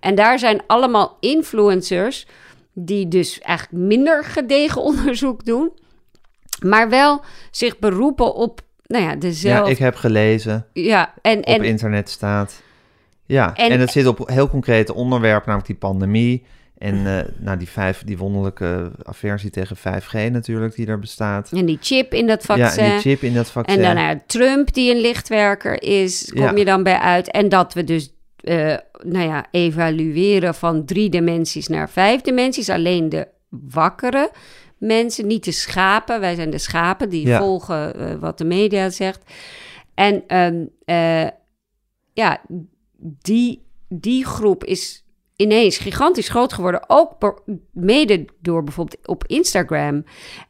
[0.00, 2.26] En daar zijn allemaal influencers
[2.72, 5.70] die dus eigenlijk minder gedegen onderzoek doen,
[6.64, 7.20] maar wel
[7.50, 9.64] zich beroepen op, nou ja, dezelfde...
[9.64, 10.66] Ja, ik heb gelezen.
[10.72, 12.62] Ja, en, Op en internet staat.
[13.26, 16.44] Ja, en, En- het zit op heel concrete onderwerpen, namelijk die pandemie.
[16.78, 21.52] En eh, nou, die, vijf, die wonderlijke aversie tegen 5G natuurlijk, die er bestaat.
[21.52, 22.84] en die chip in dat Ja, vaccin.
[22.84, 23.76] en die chip in dat vaccin.
[23.76, 26.54] En dan naar Trump, die een lichtwerker is, kom Ja.
[26.54, 27.30] je dan bij uit.
[27.30, 32.68] En dat we dus, eh, nou ja, evalueren van drie dimensies naar vijf dimensies.
[32.68, 34.30] Alleen de wakkere
[34.78, 36.20] mensen, niet de schapen.
[36.20, 37.38] Wij zijn de schapen die Ja.
[37.38, 39.20] volgen eh, wat de media zegt.
[39.94, 41.26] En ehm, eh,
[42.12, 42.40] ja,
[43.02, 45.04] die, die groep is
[45.36, 46.84] ineens gigantisch groot geworden.
[46.86, 47.34] Ook
[47.70, 50.04] mede door bijvoorbeeld op Instagram.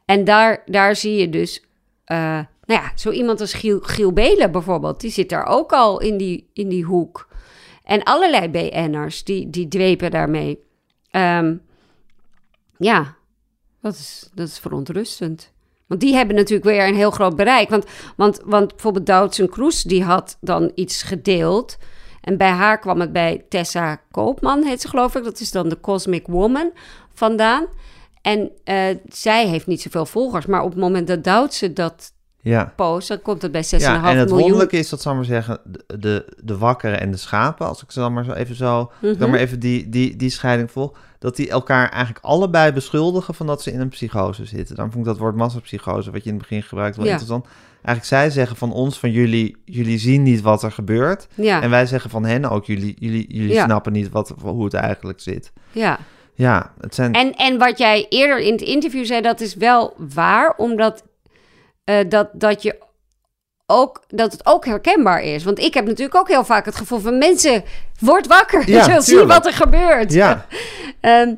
[0.05, 1.65] En daar, daar zie je dus,
[2.05, 5.71] eh, nou Nou ja, zo iemand als Giel, Giel Belen bijvoorbeeld, die zit daar ook
[5.71, 7.27] al in die, in die hoek.
[7.83, 10.59] En allerlei BN'ers, die, die dwepen daarmee.
[11.09, 11.55] Ehm,
[12.77, 13.15] ja,
[13.81, 15.51] dat is, dat is verontrustend.
[15.87, 17.69] Want die hebben natuurlijk weer een heel groot bereik.
[17.69, 17.85] Want,
[18.15, 21.77] want, want bijvoorbeeld Doutzen Kroes, die had dan iets gedeeld.
[22.23, 25.23] En bij haar kwam het bij Tessa Koopman, heet ze geloof ik.
[25.23, 26.71] Dat is dan de Cosmic Woman
[27.13, 27.65] vandaan.
[28.21, 30.45] En eh, zij heeft niet zoveel volgers.
[30.45, 32.11] Maar op het moment dat Doutzen dat
[32.41, 32.73] Ja.
[32.75, 34.39] post, dan komt het bij 6,5 Ja, en het miljoen.
[34.39, 37.83] wonderlijke is dat, zal ik maar zeggen, de, de, de wakkeren en de schapen, als
[37.83, 39.17] ik ze dan maar zo even zo, ik Mhm.
[39.19, 43.47] dan maar even die, die, die scheiding volg, dat die elkaar eigenlijk allebei beschuldigen van
[43.47, 44.75] dat ze in een psychose zitten.
[44.75, 47.11] Dan vond ik dat woord massapsychose, wat je in het begin gebruikt, wel Ja.
[47.11, 47.45] interessant.
[47.83, 51.27] Eigenlijk zij zeggen van ons, van jullie, jullie zien niet wat er gebeurt.
[51.35, 53.63] Ja, En wij zeggen van hen ook, jullie, jullie, jullie Ja.
[53.65, 55.51] snappen niet wat, hoe het eigenlijk zit.
[55.71, 55.99] ja.
[56.35, 57.13] Ja, het zijn...
[57.13, 61.03] En, en wat jij eerder in het interview zei, dat is wel waar, omdat
[61.83, 62.75] eh, dat, dat, je
[63.65, 65.43] ook, dat het ook herkenbaar is.
[65.43, 67.63] Want ik heb natuurlijk ook heel vaak het gevoel van mensen,
[67.99, 70.13] word wakker, Ja, je wilt zien wat er gebeurt.
[70.13, 70.45] Ja,
[71.01, 71.33] Ehm,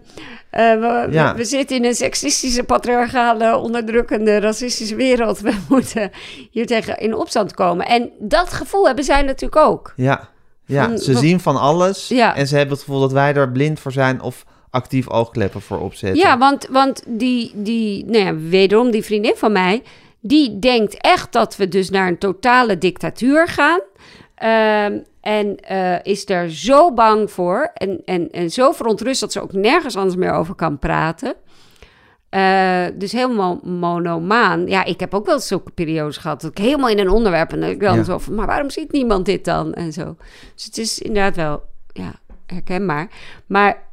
[0.49, 1.31] eh, we, Ja.
[1.31, 5.39] we, we zitten in een seksistische, patriarchale, onderdrukkende, racistische wereld.
[5.49, 6.11] We moeten
[6.51, 7.85] hier tegen in opstand komen.
[7.85, 9.93] En dat gevoel hebben zij natuurlijk ook.
[9.95, 10.29] ja,
[10.65, 10.83] ja.
[10.87, 12.35] Van- ze van- zien van alles Ja.
[12.35, 15.79] en ze hebben het gevoel dat wij er blind voor zijn of actief oogkleppen voor
[15.79, 16.19] opzetten.
[16.21, 19.83] Ja, want, want die, die, nou ja, wederom die vriendin van mij,
[20.27, 23.79] die denkt echt dat we dus naar een totale dictatuur gaan.
[24.35, 29.41] Ehm, en eh, is daar zo bang voor en, en, en zo verontrust dat ze
[29.41, 31.35] ook nergens anders meer over kan praten.
[32.29, 34.67] Eh, dus helemaal monomaan.
[34.67, 37.63] Ja, ik heb ook wel zulke periodes gehad dat ik helemaal in een onderwerp en
[37.63, 38.03] ik dan Ja.
[38.03, 39.73] zo van, maar waarom ziet niemand dit dan?
[39.73, 40.15] En zo.
[40.55, 41.63] Dus het is inderdaad wel,
[41.93, 42.11] ja,
[42.45, 43.07] herkenbaar.
[43.45, 43.83] Maar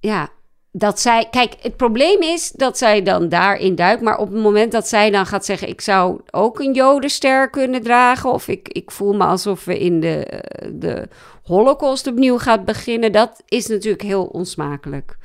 [0.00, 0.28] ja,
[0.72, 1.28] dat zij.
[1.30, 4.02] Kijk, het probleem is dat zij dan daarin duikt.
[4.02, 7.82] Maar op het moment dat zij dan gaat zeggen: Ik zou ook een Jodenster kunnen
[7.82, 8.32] dragen.
[8.32, 11.08] Of ik, ik voel me alsof we in de, eh, de
[11.42, 13.12] Holocaust opnieuw gaat beginnen.
[13.12, 15.16] Dat is natuurlijk heel onsmakelijk.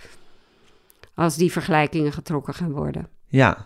[1.16, 3.08] Als die vergelijkingen getrokken gaan worden.
[3.28, 3.66] Ja.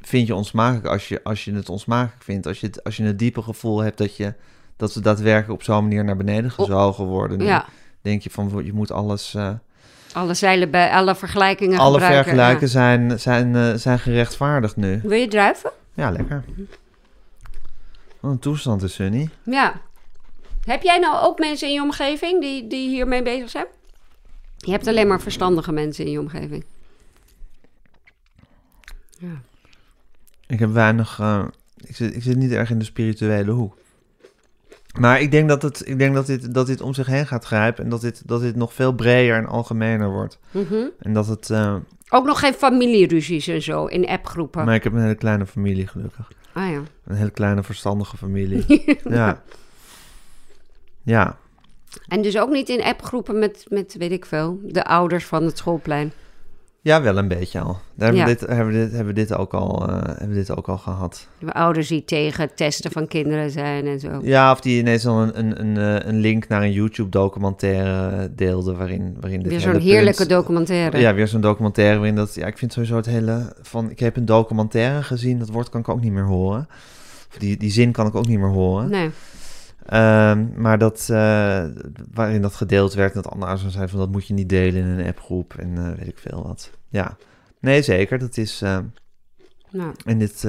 [0.00, 2.46] Vind je onsmakelijk als je, als je het onsmakelijk vindt?
[2.46, 4.34] Als je het, als je het diepe gevoel hebt dat, je,
[4.76, 7.40] dat we daadwerkelijk op zo'n manier naar beneden gezogen worden.
[7.44, 7.66] Ja,
[8.02, 9.34] denk je van, je moet alles...
[9.34, 9.52] eh,
[10.12, 12.66] alle zeilen bij alle vergelijkingen alle ja.
[12.66, 15.00] zijn, zijn, eh, zijn gerechtvaardigd nu.
[15.02, 15.70] Wil je druiven?
[15.94, 16.44] Ja, lekker.
[18.20, 19.28] Wat een toestand is, Sunny.
[19.42, 19.80] Ja.
[20.64, 23.66] Heb jij nou ook mensen in je omgeving die, die hiermee bezig zijn?
[24.56, 26.64] Je hebt alleen maar verstandige mensen in je omgeving.
[29.18, 29.40] Ja.
[30.46, 31.18] Ik heb weinig...
[31.20, 31.44] eh,
[31.76, 33.76] ik, zit, ik zit niet erg in de spirituele hoek.
[34.98, 37.44] Maar ik denk dat, het, ik denk dat, dit, dat dit om zich heen gaat
[37.44, 37.84] grijpen...
[37.84, 40.38] en dat dit, dat dit nog veel breder en algemener wordt.
[40.50, 40.84] Mhm.
[40.98, 41.50] En dat het...
[41.50, 41.76] eh,
[42.08, 44.64] Ook nog geen familieruzies en zo in appgroepen.
[44.64, 46.28] maar ik heb een hele kleine familie, gelukkig.
[46.52, 46.82] Ah ja.
[47.06, 48.84] Een hele kleine verstandige familie.
[49.08, 49.42] ja.
[51.02, 51.36] Ja.
[52.08, 55.58] En dus ook niet in appgroepen met, met, weet ik veel, de ouders van het
[55.58, 56.12] schoolplein.
[56.82, 57.76] Ja, wel een beetje al.
[57.94, 60.34] Daar hebben, we, dit, hebben, we, dit, hebben, we dit ook al, eh, hebben we
[60.34, 61.26] dit ook al gehad.
[61.38, 64.20] De ouders die tegen het testen van kinderen zijn en zo.
[64.22, 68.76] Ja, of die ineens dan een, een, een, eh, een link naar een YouTube-documentaire deelden
[68.76, 70.98] waarin, waarin dit Weer zo'n heerlijke punt- documentaire.
[70.98, 72.34] Ja, weer zo'n documentaire waarin dat...
[72.34, 73.52] Ja, ik vind sowieso het hele...
[73.62, 76.68] Van, ik heb een documentaire gezien, dat woord kan ik ook niet meer horen.
[77.30, 78.90] Of die, die zin kan ik ook niet meer horen.
[78.90, 79.10] Nee.
[79.90, 81.64] Ehm, maar dat, eh,
[82.12, 84.82] waarin dat gedeeld werd, en dat andere ouders zeiden van dat moet je niet delen
[84.82, 86.70] in een appgroep en eh, weet ik veel wat.
[86.88, 87.16] Ja,
[87.58, 88.60] nee zeker, dat is,
[89.70, 90.42] Nou, en dit,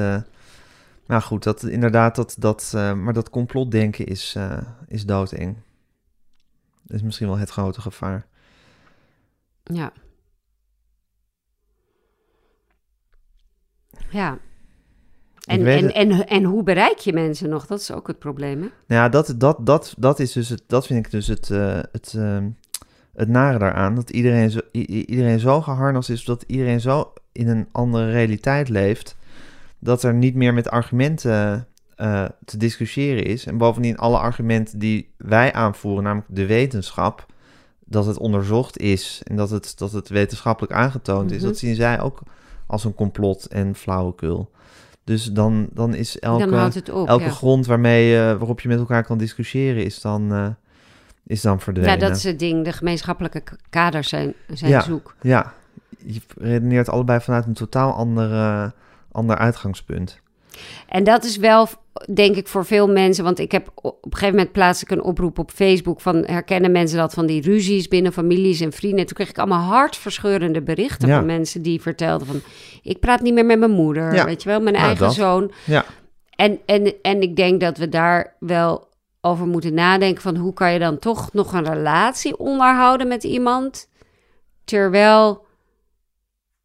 [1.05, 4.37] nou goed, dat inderdaad, dat, dat, maar dat complotdenken is,
[4.87, 5.57] is doodeng.
[6.83, 8.25] Dat is misschien wel het grote gevaar.
[9.63, 9.91] ja.
[14.09, 14.39] Ja.
[15.41, 17.65] En, en, en, en hoe bereik je mensen nog?
[17.67, 18.67] Dat is ook het probleem, hè?
[18.87, 21.79] Nou ja, dat, dat, dat, dat is dus het, dat vind ik dus het, eh,
[21.91, 22.49] het, ehm,
[23.15, 23.95] het nare daaraan.
[23.95, 29.15] Dat iedereen zo, iedereen zo geharnast is, dat iedereen zo in een andere realiteit leeft,
[29.79, 33.45] dat er niet meer met argumenten eh, te discussiëren is.
[33.45, 37.25] En bovendien alle argumenten die wij aanvoeren, namelijk de wetenschap,
[37.85, 41.45] dat het onderzocht is en dat het, dat het wetenschappelijk aangetoond is, Mhm.
[41.45, 42.19] dat zien zij ook
[42.67, 44.51] als een complot en flauwekul.
[45.03, 47.29] Dus dan, dan is elke Dan op, elke ja.
[47.29, 50.47] grond waarmee, je- waarop je met elkaar kan discussiëren is dan, eh,
[51.25, 51.91] is dan verdwenen.
[51.93, 52.63] Ja, dat is het ding.
[52.65, 54.81] De gemeenschappelijke kaders zijn, zijn Ja.
[54.81, 55.15] zoek.
[55.21, 55.53] Ja,
[56.05, 58.69] je redeneert allebei vanuit een totaal ander, eh,
[59.11, 60.19] ander uitgangspunt.
[60.87, 61.67] En dat is wel,
[62.13, 63.23] denk ik, voor veel mensen.
[63.23, 66.71] Want ik heb op een gegeven moment plaats ik een oproep op Facebook van herkennen
[66.71, 69.05] mensen dat van die ruzies binnen families en vrienden.
[69.05, 71.15] Toen kreeg ik allemaal hartverscheurende berichten Ja.
[71.15, 72.41] van mensen die vertelden van
[72.81, 74.25] ik praat niet meer met mijn moeder, Ja.
[74.25, 75.13] weet je wel, mijn Nou, eigen dat.
[75.15, 75.51] zoon.
[75.65, 75.85] Ja,
[76.35, 78.89] En, en, en ik denk dat we daar wel
[79.21, 83.89] over moeten nadenken van hoe kan je dan toch nog een relatie onderhouden met iemand
[84.63, 85.45] terwijl,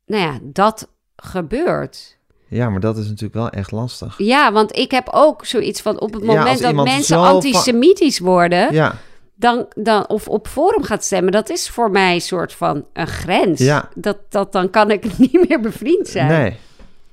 [0.07, 2.19] nou ja, dat gebeurt.
[2.49, 4.19] Ja, maar dat is natuurlijk wel echt lastig.
[4.19, 8.95] Ja, want ik heb ook zoiets van op het moment dat mensen antisemitisch worden, Ja,
[9.35, 13.07] dan, dan, of op forum gaat stemmen, dat is voor mij een soort van een
[13.07, 13.61] grens.
[13.61, 13.89] Ja.
[13.95, 16.27] Dat, dat, dan kan ik niet meer bevriend zijn.
[16.29, 16.57] nee.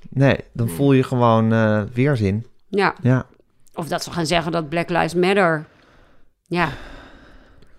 [0.10, 2.46] Nee, dan voel je gewoon eh, weerzin.
[2.70, 2.96] Ja.
[3.02, 3.26] Ja.
[3.74, 5.66] Of dat ze gaan zeggen dat Black Lives Matter
[6.48, 6.70] ja,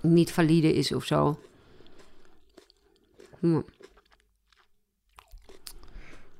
[0.01, 1.39] niet valide is of zo.
[3.41, 3.61] Hm.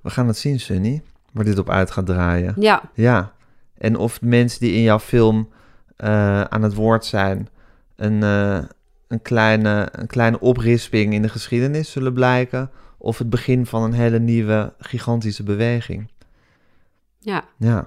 [0.05, 1.03] We gaan het zien, Sunny,
[1.33, 2.55] waar dit op uit gaat draaien.
[2.59, 3.33] Ja, Ja,
[3.79, 5.49] en of de mensen die in jouw film
[5.97, 7.49] eh, aan het woord zijn...
[7.97, 8.63] Een, eh,
[9.09, 12.71] een, kleine, een kleine oprisping in de geschiedenis zullen blijken...
[12.99, 16.11] of het begin van een hele nieuwe, gigantische beweging.
[17.19, 17.45] ja.
[17.59, 17.87] Ja,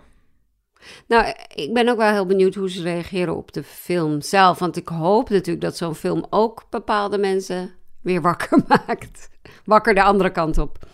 [1.08, 4.60] Nou, ik ben ook wel heel benieuwd hoe ze reageren op de film zelf.
[4.60, 9.30] Want ik hoop natuurlijk dat zo'n film ook bepaalde mensen weer wakker maakt.
[9.66, 10.86] Wakker de andere kant op.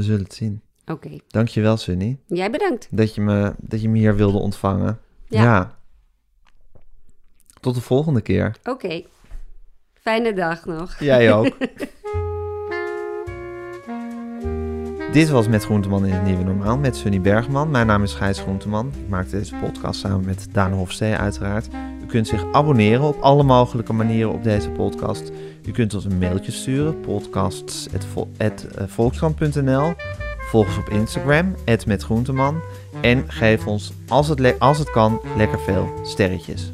[0.00, 0.60] we zullen het zien.
[0.86, 2.88] Oké, Dankjewel, Sunny, jij bedankt.
[2.90, 5.00] dat je me, dat je me hier wilde ontvangen.
[5.28, 5.42] Ja.
[5.42, 5.78] ja.
[7.60, 8.56] Tot de volgende keer.
[8.64, 9.02] Oké,
[9.94, 10.96] fijne dag nog.
[10.98, 11.56] Jij ook.
[15.12, 17.70] Dit was Met Groenteman in het Nieuwe Normaal met Sunny Bergman.
[17.70, 18.92] Mijn naam is Gijs Groenteman.
[19.02, 21.68] Ik maak deze podcast samen met Daan Hofstee uiteraard.
[22.10, 25.32] Kunt zich abonneren op alle mogelijke manieren op deze podcast.
[25.66, 29.92] U kunt ons een mailtje sturen, podcasts.volkskrant.nl.
[30.38, 31.54] Volg ons op Instagram,
[31.86, 32.60] @metgroenteman.
[33.00, 36.72] En geef ons, als het, als het kan, lekker veel sterretjes.